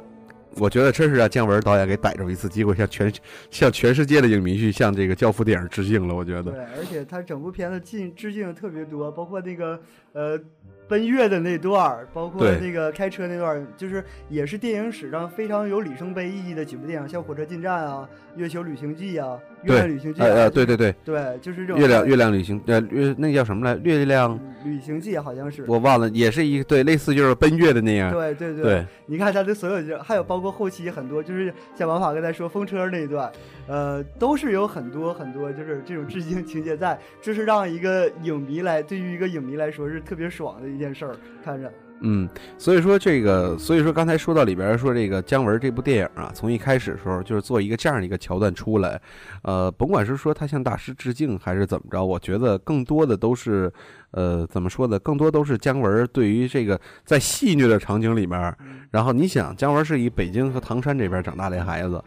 [0.58, 3.12] 我觉得真是让姜文导演给逮着一次机会，向全
[3.50, 6.14] 向全世界的影迷去向这个教父电影致敬了。
[6.14, 9.82] 我觉得，对，而且他整部片子敬致敬特别多，包括那个
[10.14, 10.40] 呃。
[10.88, 18.08] 奔月的那段儿，包括那个开车那段儿，就是也是电影史上非常有里程碑意义的几部电影，像《火车进站》啊，
[18.40, 23.78] 《月球旅行记》啊，《月亮旅行记》呃，对对对对，就是这种月亮月亮旅行呃月那叫什么来？
[23.84, 28.10] 月亮旅行记好像是我忘了，也是一个对类似就是奔月的那样。
[28.10, 30.46] 对对对，你看他的所有，还有包括。
[30.46, 33.32] 括后期很多，就是像王法刚才说风车那一段，
[33.68, 41.72] 呃，都是有很多很多就是这种致敬情节在，这是让一个影迷来，对于一个影迷来说是特别爽的一件事儿，看着。
[42.02, 49.02] 嗯，所以说这个，所以说刚才说到里边说这个姜文这部电影啊，从一开始的时候就是做一个这样的一个桥段出来，
[49.44, 53.72] 呃，甭管是说他向大师致敬还是怎么着，我觉得更多的都是，
[54.16, 54.98] 呃，怎么说呢？
[55.00, 58.56] 更多都是姜文对于这个在戏谑的场景里面，
[58.90, 62.02] 然后你想，姜文是以北京和唐山这边长大的孩子，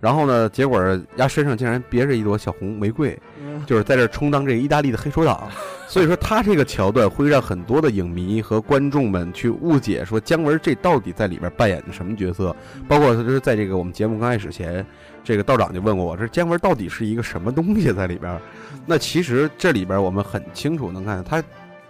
[0.00, 3.16] 然后呢，结果丫身上竟然别着一朵小红玫瑰，
[3.64, 5.48] 就是在这充当这个意大利的黑手党。
[5.86, 12.56] 所以说，他这个桥段会让很多的影迷和观众们去误解，说姜文这到底在里边扮演的什么角色？
[12.88, 14.84] 包括他就是在这个我们节目刚开始前，
[15.24, 18.40] 这个道长就问过我，这姜文到底是一个什么东西在里边？
[18.86, 21.42] 那其实这里边我们很清楚能看见，他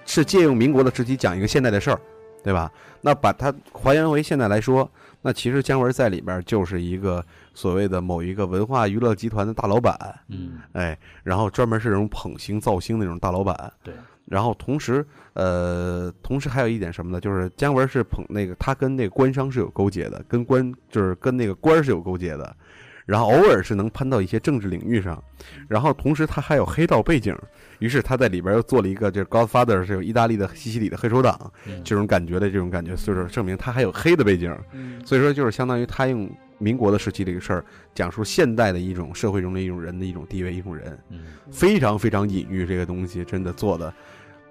[0.04, 2.00] 是借用民国的时期讲一个现代的事儿，
[2.42, 2.70] 对吧？
[3.00, 4.90] 那把它还原为现在来说，
[5.22, 7.24] 那其实姜文在里边就是一个。
[7.54, 9.94] 所谓的某一个文化娱乐集团的大老板，
[10.28, 13.92] 嗯，哎，然后专门是这种捧星造星那种大老板，对。
[14.24, 17.20] 然后同时，呃，同时还有一点什么呢？
[17.20, 22.56] 就是姜文是捧那个，他跟那个官商是有勾结的，跟官就是跟那个官是有勾结的。
[23.12, 25.22] 然后偶尔是能攀到一些政治领域上，
[25.68, 27.36] 然后同时他还有黑道背景，
[27.78, 31.52] 于是他在里边又做了一个就是 Godfather 是有意大利的西西里的黑手党
[31.84, 34.50] 这种感觉的这种感觉，所以说证明他还有黑的背景。
[35.04, 36.30] 所以说就是相当于他用。
[36.58, 40.96] 民国的时期这个事儿，讲述现代的一种社会中的一种人的一种地位，一种人，
[41.50, 43.92] 非常非常隐喻这个东西，真的做的。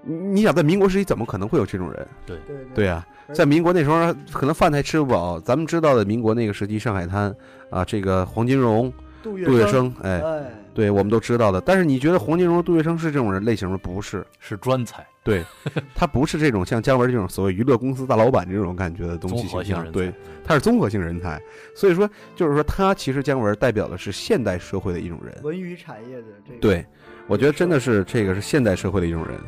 [0.03, 2.07] 你想在民国时期怎么可能会有这种人？
[2.25, 5.39] 对对对啊，在民国那时候可能饭还吃不饱。
[5.39, 7.33] 咱们知道的民国那个时期，上海滩
[7.69, 11.61] 啊，这个黄金荣、杜月笙，哎，对我们都知道的。
[11.61, 13.77] 但是你觉得黄金荣、杜月笙是这种人类型吗？
[13.81, 15.05] 不是，是专才。
[15.23, 15.45] 对，
[15.93, 20.11] 他不是这种像姜文这种所谓娱乐公司大老板这种感觉的东西形象，对，
[20.43, 21.39] 他是综合性人才。
[21.75, 26.59] 所以说，就是说，他其实姜文代表的是现代社会的一种人，文娱产业的这个。
[26.59, 26.83] 对，
[27.27, 29.39] 我觉得真的是这个是现代社会的一种人。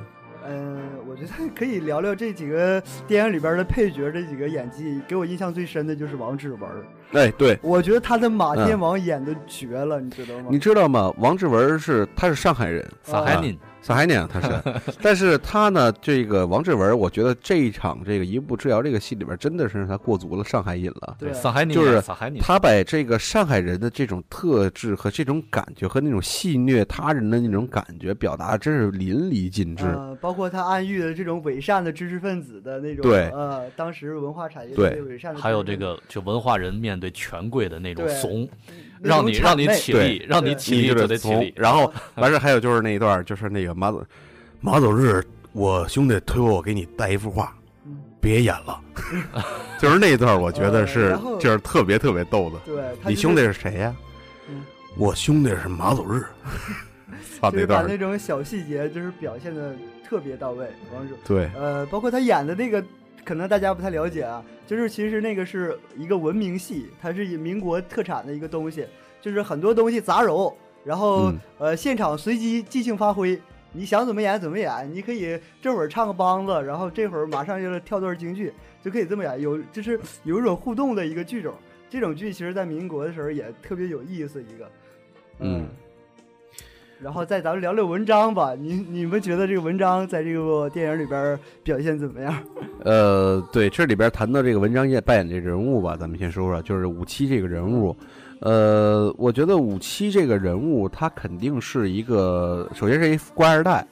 [1.14, 6.62] 嗯，我觉得 可以聊聊这几个电影里边的配角，这几个演技给我印象最深的就是王志文。
[7.14, 10.48] 哎，对，我觉得他的马天王演的绝了，你知道吗？
[10.50, 11.14] 你知道吗？
[11.18, 13.58] 王志文是他是上海人，上海人。
[13.84, 14.64] 上海人他是，
[15.04, 21.18] 但是他呢，这个王志文，我觉得这一场这个一步之遥这个戏里边，真的是让他过足了上海瘾了。
[21.20, 22.02] 对，上海就是
[22.40, 29.84] 他把这个上海人的这种特质和这种感觉和那种戏谑他人的那种感觉表达，真是淋漓尽致。
[30.22, 38.48] 包括他暗喻的这种伪善的知识分子的那种，对，呃，当时文化产业对伪善的，还有这个就文化人面对权贵的那种怂。
[39.04, 41.54] 让你让你起立，让你起立就得起立。
[41.56, 44.04] 然后完事还有就是那一段，就是那个马走
[44.62, 47.54] 马走日，我兄弟推我给你带一幅画，
[48.22, 48.80] 别演了。
[49.80, 52.58] 就是那一段，我觉得是就是特别特别逗的。
[52.66, 53.94] 对，你兄弟是谁呀？
[54.98, 56.24] 我兄弟是马走日。
[57.52, 59.76] 就是把那种小细节就是表现的
[60.08, 60.66] 特别到位。
[60.96, 62.82] 王者对，呃，包括他演的那个。
[63.24, 68.86] 可能大家不太了解啊，就是其实那个是一个文明戏，它是以民国特产的一个东西，
[69.22, 73.40] 就是很多东西杂糅，然后呃现场随机即兴发挥，
[73.72, 81.54] 你想怎么演怎么演，你可以这会儿唱个梆子，然后这会儿马上就是跳段京剧，就可以这么演，有就是有一种互动的一个剧种，
[81.90, 84.72] 这种剧其实在民国的时候也特别有意思一个，
[85.40, 85.68] 嗯。
[87.04, 92.34] 然后再咱们聊聊文章吧，你你们觉得这个文章在这个电影里边表现怎么样？
[92.86, 97.94] 呃，对，这里边谈到这个文章演扮演这人物吧，咱们先说说，就是五七这个人物。
[98.40, 103.86] 呃，我觉得五七这个人物他肯定是一个，首先是一官二代，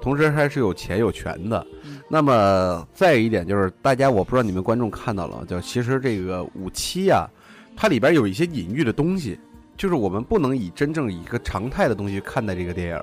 [0.00, 1.64] 同时还是有钱有权的。
[2.08, 7.28] 那么再一点就是，大家我不知道你们观众看到了，就其实这个五七啊，
[7.76, 9.38] 它里边有一些隐喻的东西。
[9.80, 13.02] 就是我们不能以真正以一个常态的东西看待这个电影，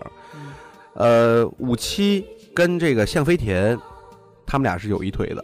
[0.93, 3.75] 呃，五七跟这个向飞田，
[4.45, 5.43] 他们俩是有一腿的，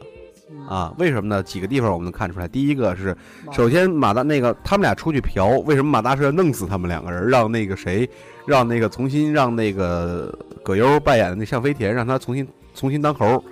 [0.69, 1.41] 啊，为什么呢？
[1.41, 2.47] 几个地方我们能看出来。
[2.47, 3.17] 第一个是，
[3.51, 8.07] 首先马大那个他们俩出去嫖，为什么马大帅要弄死他们两个人，让那个谁，
[8.45, 10.31] 让那个重新让那个
[10.63, 13.43] 葛优扮演的那向飞田，让他重新重新当猴，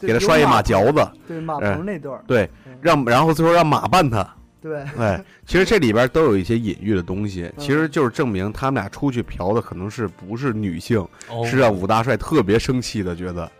[0.00, 2.50] 给他拴一马嚼子，对马棚那段，对，
[2.80, 4.28] 让然后最后让马扮他。
[4.60, 11.06] 对，哎，其实这里边都有一些隐喻的东西，其实就是证明他们俩出去嫖的可能是不是女性，
[11.48, 13.50] 是让武大帅特别生气的，觉得，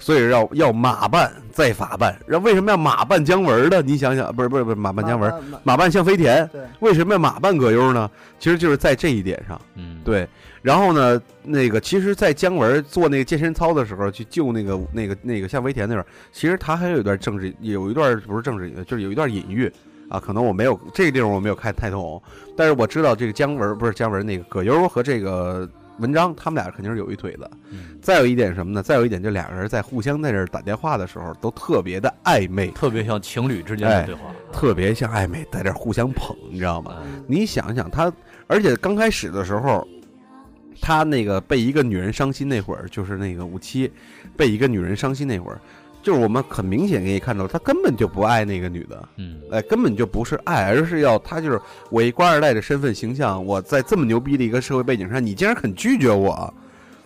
[0.00, 2.18] 所以要要马办再法办。
[2.26, 3.80] 然后为什么要马办姜文的？
[3.82, 5.32] 你想想，不是不是不是马办姜文，
[5.62, 6.48] 马办向飞田，
[6.80, 8.10] 为什么要马办葛优呢？
[8.40, 10.28] 其实就是在这一点上，嗯，对。
[10.60, 19.72] 然后呢，那个其实，在姜文做那个健身操的时候，去救那个那个那个向飞田那边，其实他还有一段政治，有一段不是政治，就是有一段隐喻。
[20.08, 22.22] 啊，可能我没有这个地方我没有看太懂，
[22.56, 27.50] 但是我知道这个姜文不是姜文那个葛优和这个文章他们俩肯定是有一腿的。
[27.70, 28.82] 嗯，再有一点什么呢？
[28.82, 36.94] 再有一点，就俩人在互相在这儿打电话的时候都特别的暧昧，特别像情侣之间哎的对话，特别像暧昧，在这儿互相捧，你知道吗？
[37.04, 38.10] 嗯你想想他，
[38.46, 39.86] 而且刚开始的时候，
[40.80, 43.90] 他那个被一个女人伤心那会儿，就是那个五七
[44.36, 45.60] 被一个女人伤心那会儿，
[46.08, 56.50] 就是我们很明显可以看到，他根本就不爱那个女的，嗯，哎，根本就不是爱，而是要他就是我一官二代的身份形象，我在这么牛逼的一个社会背景上，你竟然肯拒绝我。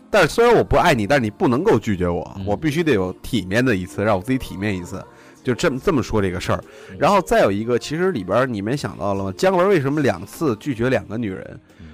[0.09, 5.05] 但是虽然我不爱你，但是你不能够拒绝我，嗯我必须得有体面的一次，让我自己体面一次，
[5.43, 6.63] 就这么这么说这个事儿。
[6.97, 9.35] 然后再有一个，其实里边你们想到了吗？
[9.37, 11.61] 姜文为什么两次拒绝两个女人？
[11.81, 11.87] 嗯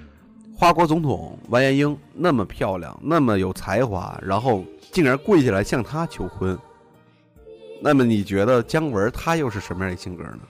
[0.55, 6.59] 花国总统完颜英那么漂亮，那么有才华，然后竟然跪下来向她求婚。
[7.81, 10.41] 那么你觉得姜文他又是什么样的性格呢？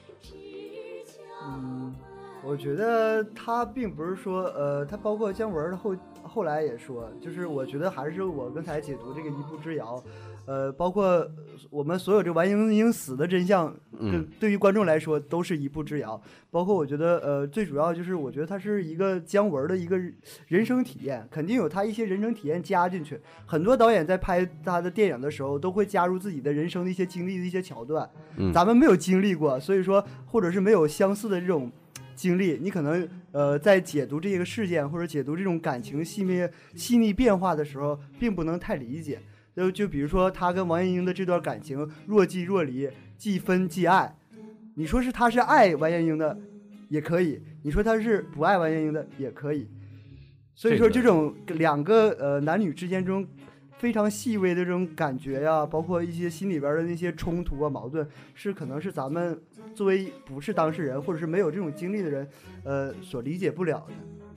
[1.45, 1.95] 嗯，
[2.43, 10.03] 我觉得他并不是说，呃，他包括姜文后后来也说，就是我觉得还是我刚才解读这个一步之遥，
[10.49, 11.31] 呃，包括
[11.69, 16.19] 我们所有这完颜英死的真相，嗯对于观众来说都是一步之遥。
[16.51, 20.01] 包括我觉得，呃，最主要就是我觉得它是一个姜文的一个
[20.47, 23.21] 人生体验，肯定有他一些人生体验加进去。
[23.45, 28.09] 很多导演在拍他的电影的时候，都会加入自己的人生的一些经历的一些桥段。
[28.39, 31.71] 嗯咱们没有经历过，所以说或者是没有相似的这种
[32.15, 39.21] 经历，你可能呃在解读这个事件或者解读这种感情细腻细腻变化的时候，并不能太理解。
[39.59, 44.17] 就就比如说他跟王艳英的这段感情若即若离，既分既爱，
[44.75, 46.39] 你说是他是爱王艳英的，
[46.89, 49.69] 也可以；你说他是不爱王艳英的，也可以。
[50.55, 53.27] 所以说，这种两个呃男女之间这种
[53.79, 59.41] 非常细微的这种感觉呀，包括一些心里边的那些冲突啊、矛盾，是可能是咱们
[59.75, 62.29] 作为不是当事人或者是没有这种经历的人，
[62.63, 63.95] 呃，所理解不了的。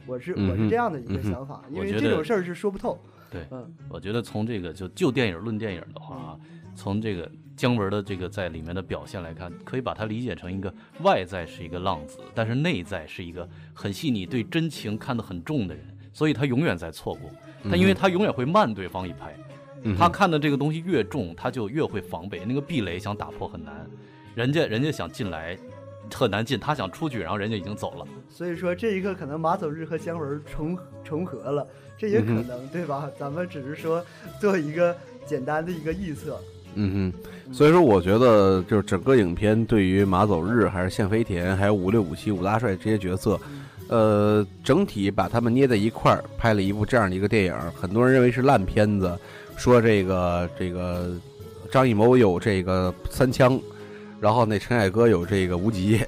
[0.07, 2.99] 我是我是这样的一个想法，因为这种事儿是说不透。
[3.31, 6.37] 对嗯我觉得从这个就就电影论电影的话啊，
[6.75, 17.29] 从这个姜文的这个在里面的表现来看，可以把它理解成一个外在是一个浪子，但是内在是一个很细腻、对真情看得很重的人，所以他永远在错过。
[17.69, 19.37] 他因为他永远会慢对方一拍，
[19.83, 22.43] 嗯他看的这个东西越重，他就越会防备。
[22.45, 23.87] 那个壁垒想打破很难，
[24.33, 25.55] 人家人家想进来
[26.09, 28.07] 特难进，他想出去，然后人家已经走了。
[28.27, 31.67] 所以说这一刻可能马走日和姜文重重合了，
[32.01, 33.07] 这也可能，对吧？
[33.19, 34.03] 咱们只是说
[34.39, 34.97] 做一个
[35.27, 36.41] 简单的一个预测。
[36.73, 43.39] 嗯哼，所以说我觉得就是整个影片对于马走日还是宪飞田还有五六五七五大帅这些角色，
[43.87, 49.15] 呃，整体把他们捏在一块儿拍了一部这样的一个电影，很多人认为是烂片子，
[49.55, 51.11] 说这个这个
[51.69, 53.61] 张艺谋有这个三枪，
[54.19, 56.01] 然后那陈凯歌有这个无极，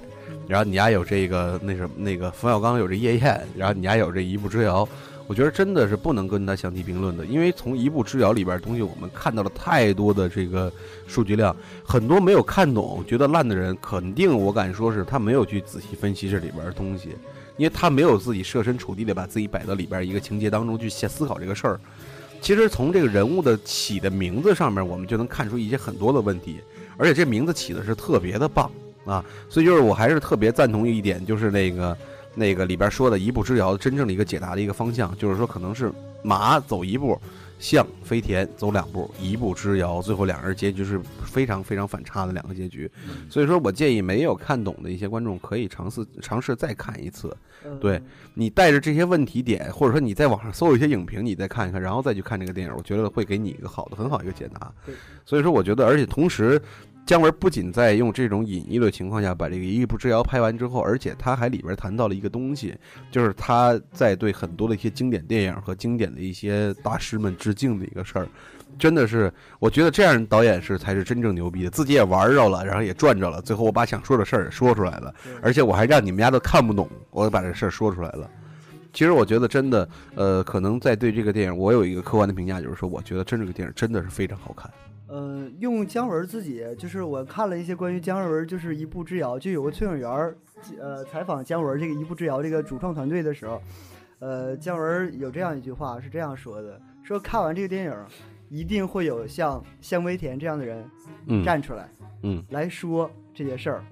[0.47, 4.87] 然后你家有这个那什么那个冯小刚有这夜宴，然后你家有这一步之遥。
[5.25, 10.71] 我觉得真的是不能跟他相提并论的，因为从一步之遥里边东西，我们看到了太多的这个
[11.07, 17.09] 数据量，很多没有看懂、觉得烂的人，肯定我敢说是他没有去仔细分析这里边的东西，
[17.55, 21.79] 因为他没有自己设身处地的把自己摆到里边一个情节当中去先思考这个事儿。
[22.41, 26.57] 其实从这个人物的起的名字上面，我们就能看出一些很多的问题，
[26.97, 28.69] 而且这名字起的是特别的棒
[29.05, 31.97] 啊，所以就是我还是特别赞同一点，就是那个。
[32.35, 35.91] 那个里边说的一步之遥，真正的一个解答的一个方向，就是说可能是
[36.23, 37.19] 马走一步，
[37.59, 42.89] 象飞田走两步，一步之遥，最后两人结局是非常非常反差的两个结局。
[43.29, 47.35] 所以说我建议没有看懂的一些观众可以尝试尝试再看一次。
[47.65, 48.01] 嗯、对
[48.33, 54.71] 你带着这些问题点，或者说你在网上搜一些影评，你再看一看，然后再去看这个电影，我觉得会给你一个好的、很好一个解答。
[55.25, 56.61] 所以说，我觉得，而且同时。
[57.05, 62.73] 姜文不仅在用这种隐喻的情况下把这个《一步之遥》拍完之后，而且他还里边谈到了一个东西，
[63.11, 68.27] 就是他在对很多的一些经典电影和经典的一些大师们致敬的一个事儿，
[68.79, 78.29] 真的是我觉得这样导演是才是真正牛逼的，自己也玩着了，然后也赚着了，最后我把想说的事儿也说出来了，而且我还让你们家都看不懂，我把这事儿说出来了。
[78.93, 84.71] 其实我觉得真的，呃，可能在对这个电影，我有一个客观的评价，就是说，我觉得真这个电影真的是非常好看。
[85.13, 90.35] 呃，用姜文自己，就是我看了一些关于姜文就是一步之遥，就有个崔永元，
[90.81, 93.61] 呃，采访姜文这个一步之遥这个主创团队的时候，
[94.17, 97.93] 呃，姜文有这样一句话是这样说的：说看完这个电影，
[98.49, 100.83] 一定会有像香威田这样的人
[101.27, 101.87] 嗯站出来，
[102.23, 103.83] 嗯，来说这些事儿，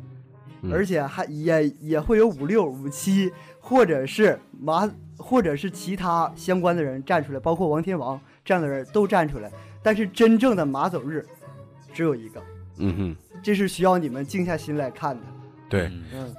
[0.64, 9.52] 嗯而且还也也会有五六五七，或者是马，或者是其他相关的人站出来，包括王天王这样的人都站出来。
[9.84, 11.26] 但是真正的马走日
[11.94, 12.42] 只有一个，
[12.78, 15.22] 嗯哼，这是需要你们静下心来看的。
[15.70, 15.90] 对，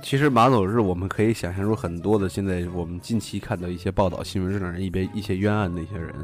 [0.03, 6.15] 其实马走日我们可以想象出很多的，现在我们近期看到一些报道新闻上一边一些冤案的一些人，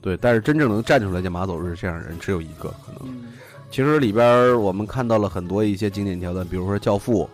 [0.00, 3.02] 对，但是真正能站出来叫马走日这样的人只有一个可能。
[3.04, 3.32] 嗯。
[3.70, 7.28] 其实里边我们看到了很多一些经典桥段，比如说《教父》，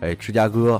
[0.00, 0.76] 哎，《芝加哥》，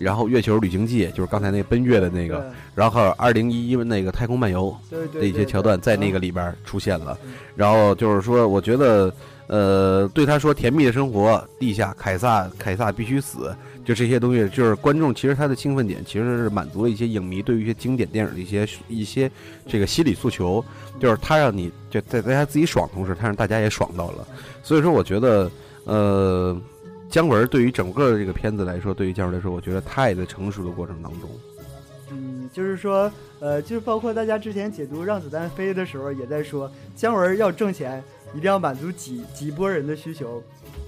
[0.00, 4.74] 然后《月球旅行记》，就是刚才那个奔月的那个，然后还有二零一一那个《太空漫游》
[5.20, 7.32] 的一些桥段在那个里边出现了嗯。
[7.54, 9.14] 然后就是说，我觉得，
[9.46, 19.30] 呃，对他说甜蜜的生活，地下凯撒，凯撒必须死，就这些东西，就是观众其实他的兴奋点其实是满足了一些影迷对于一些经典电影的一些一些
[19.66, 20.64] 这个心理诉求，
[20.98, 24.26] 就是他让你就在大家自己爽的同时，他让大家也爽到了。
[24.62, 25.50] 所以说，我觉得，
[25.84, 26.56] 呃，
[27.10, 31.28] 姜文对于整个的这个片子来说，对于姜文来说，我觉得他也在成熟的过程当中。
[32.12, 38.02] 嗯，就是说，呃，就是包括大家之前解读《让子弹飞》的时候，也在说，姜文要挣钱，
[38.32, 40.40] 一定要满足几几波人的需求。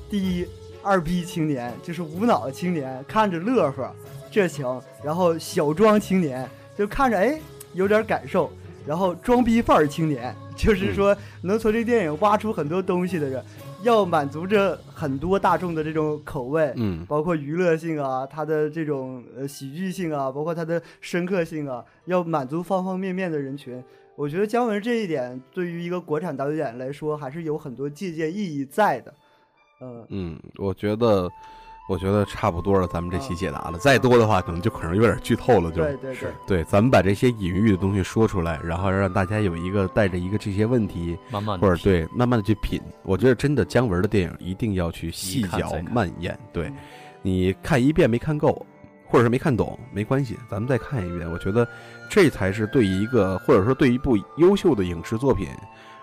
[0.09, 0.47] 第一，
[0.81, 3.93] 二逼青年，就是无脑青年，看着乐呵，
[4.31, 6.49] 这行；然后小庄青年，
[6.79, 7.41] 就看着哎
[7.73, 8.49] 有点感受；
[8.87, 13.45] 然后装逼范儿青年，就是说能从这电影挖出很多东西的人，
[13.83, 16.73] 要满足着很多大众的这种口味。
[16.77, 23.83] 嗯包括娱乐性啊，它的这种呃喜剧性啊，包括它的深刻性啊，要满足方方面面的人群。
[24.15, 29.15] 我觉得姜文这一点对于一个国产导演来说，还是有很多借鉴意义在的。
[29.81, 31.29] 嗯，嗯，我觉得，
[31.89, 42.81] 我觉得差不多了，咱们这期解答了，再多的话可能就可能有点剧透了，就对对对，对，咱们把这些隐喻的东西说出来，然后让大家有一个带着一个这些问题，慢慢或者对慢慢的去品。
[43.03, 46.39] 我觉得真的姜文的电影一定要去细嚼慢咽。
[46.53, 46.77] 对嗯，
[47.21, 48.65] 你看一遍没看够，
[49.05, 51.31] 或者是没看懂，没关系，咱们再看一遍。
[51.31, 51.67] 我觉得
[52.09, 55.49] 这才是对一个或者说对一部优秀的影视作品。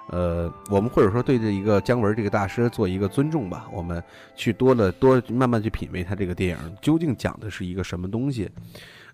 [0.10, 4.03] 呃，我们或者说对这一个姜文这个大师做一个尊重吧，我们
[4.36, 8.49] 去多了多慢慢去品味他这个电影究竟讲的是一个什么东西。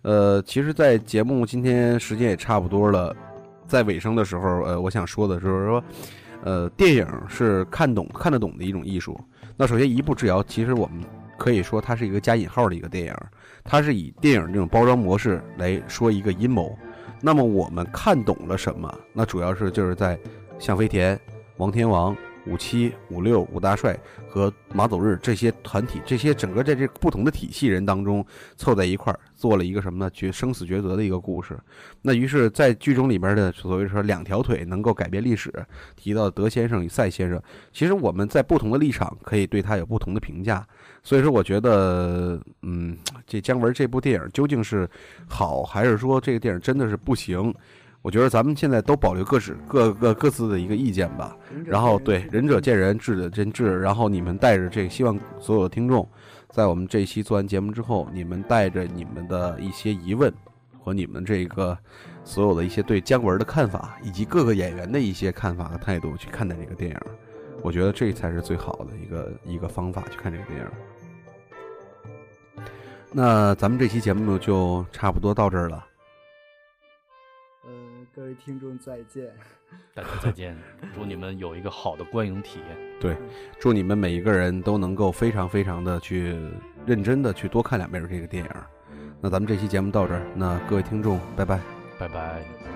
[0.02, 3.16] 呃，其实，在节目今天时间也差不多了，
[3.68, 5.84] 在尾声的时候，呃，我想说的就是说，
[6.44, 9.20] 呃，电影是看懂看得懂的一种艺术。
[9.58, 11.04] 那首先，一步之遥，其实我们
[11.40, 13.16] 可以说它是一个加引号的一个电影，
[13.64, 16.78] 它是以电影这种包装模式来说一个阴谋。
[17.20, 18.94] 那么我们看懂了什么？
[19.12, 20.20] 那主要是就是在
[20.60, 21.20] 向飞田、
[21.58, 22.16] 王天王、
[22.48, 23.98] 五七、五六、五大帅
[24.28, 28.26] 和马走日这些团体，这些整个在这不同的体系人当中
[28.56, 30.10] 凑在一块儿，做了一个什么呢？
[30.12, 31.58] 决生死抉择的一个故事。
[32.02, 35.52] 那于是，在剧中里边的所谓说两条腿能够改变历史，
[35.96, 37.42] 提到德先生与赛先生，
[37.72, 40.66] 其实我们在不同的立场可以对他有不同的评价。
[41.04, 42.98] 所以说，我觉得，嗯，
[43.28, 44.90] 这姜文这部电影究竟是
[45.28, 47.54] 好，还是说这个电影真的是不行？
[48.06, 51.36] 我觉得咱们现在都保留各自各各各自的一个意见吧。
[51.66, 53.80] 然后对仁者见仁，智者见智。
[53.80, 56.08] 然后你们带着这个，希望所有的听众，
[56.52, 60.32] 在我们这一期做完节目之后，你们带着你们的一些疑问
[60.80, 61.76] 和你们这个
[62.24, 66.98] 所有的一些对姜文的看法，以及各个演员的一些看法和态度去看待这个电影。
[67.64, 70.68] 我觉得这才是最好的一个一个方法去看这个电影。
[73.12, 75.84] 那咱们这期节目就差不多到这儿了。
[78.16, 79.32] 呃，各位听众再见。
[79.94, 80.58] 大家再见，
[80.96, 82.78] 祝你们有一个好的观影体验。
[83.00, 83.16] 对
[83.60, 86.36] 祝你们每一个人都能够非常非常的去
[86.86, 88.52] 认真的去多看两遍这个电影。
[89.22, 91.60] 那咱们这期节目到这儿，那各位听众，拜拜。
[92.00, 92.75] 拜拜。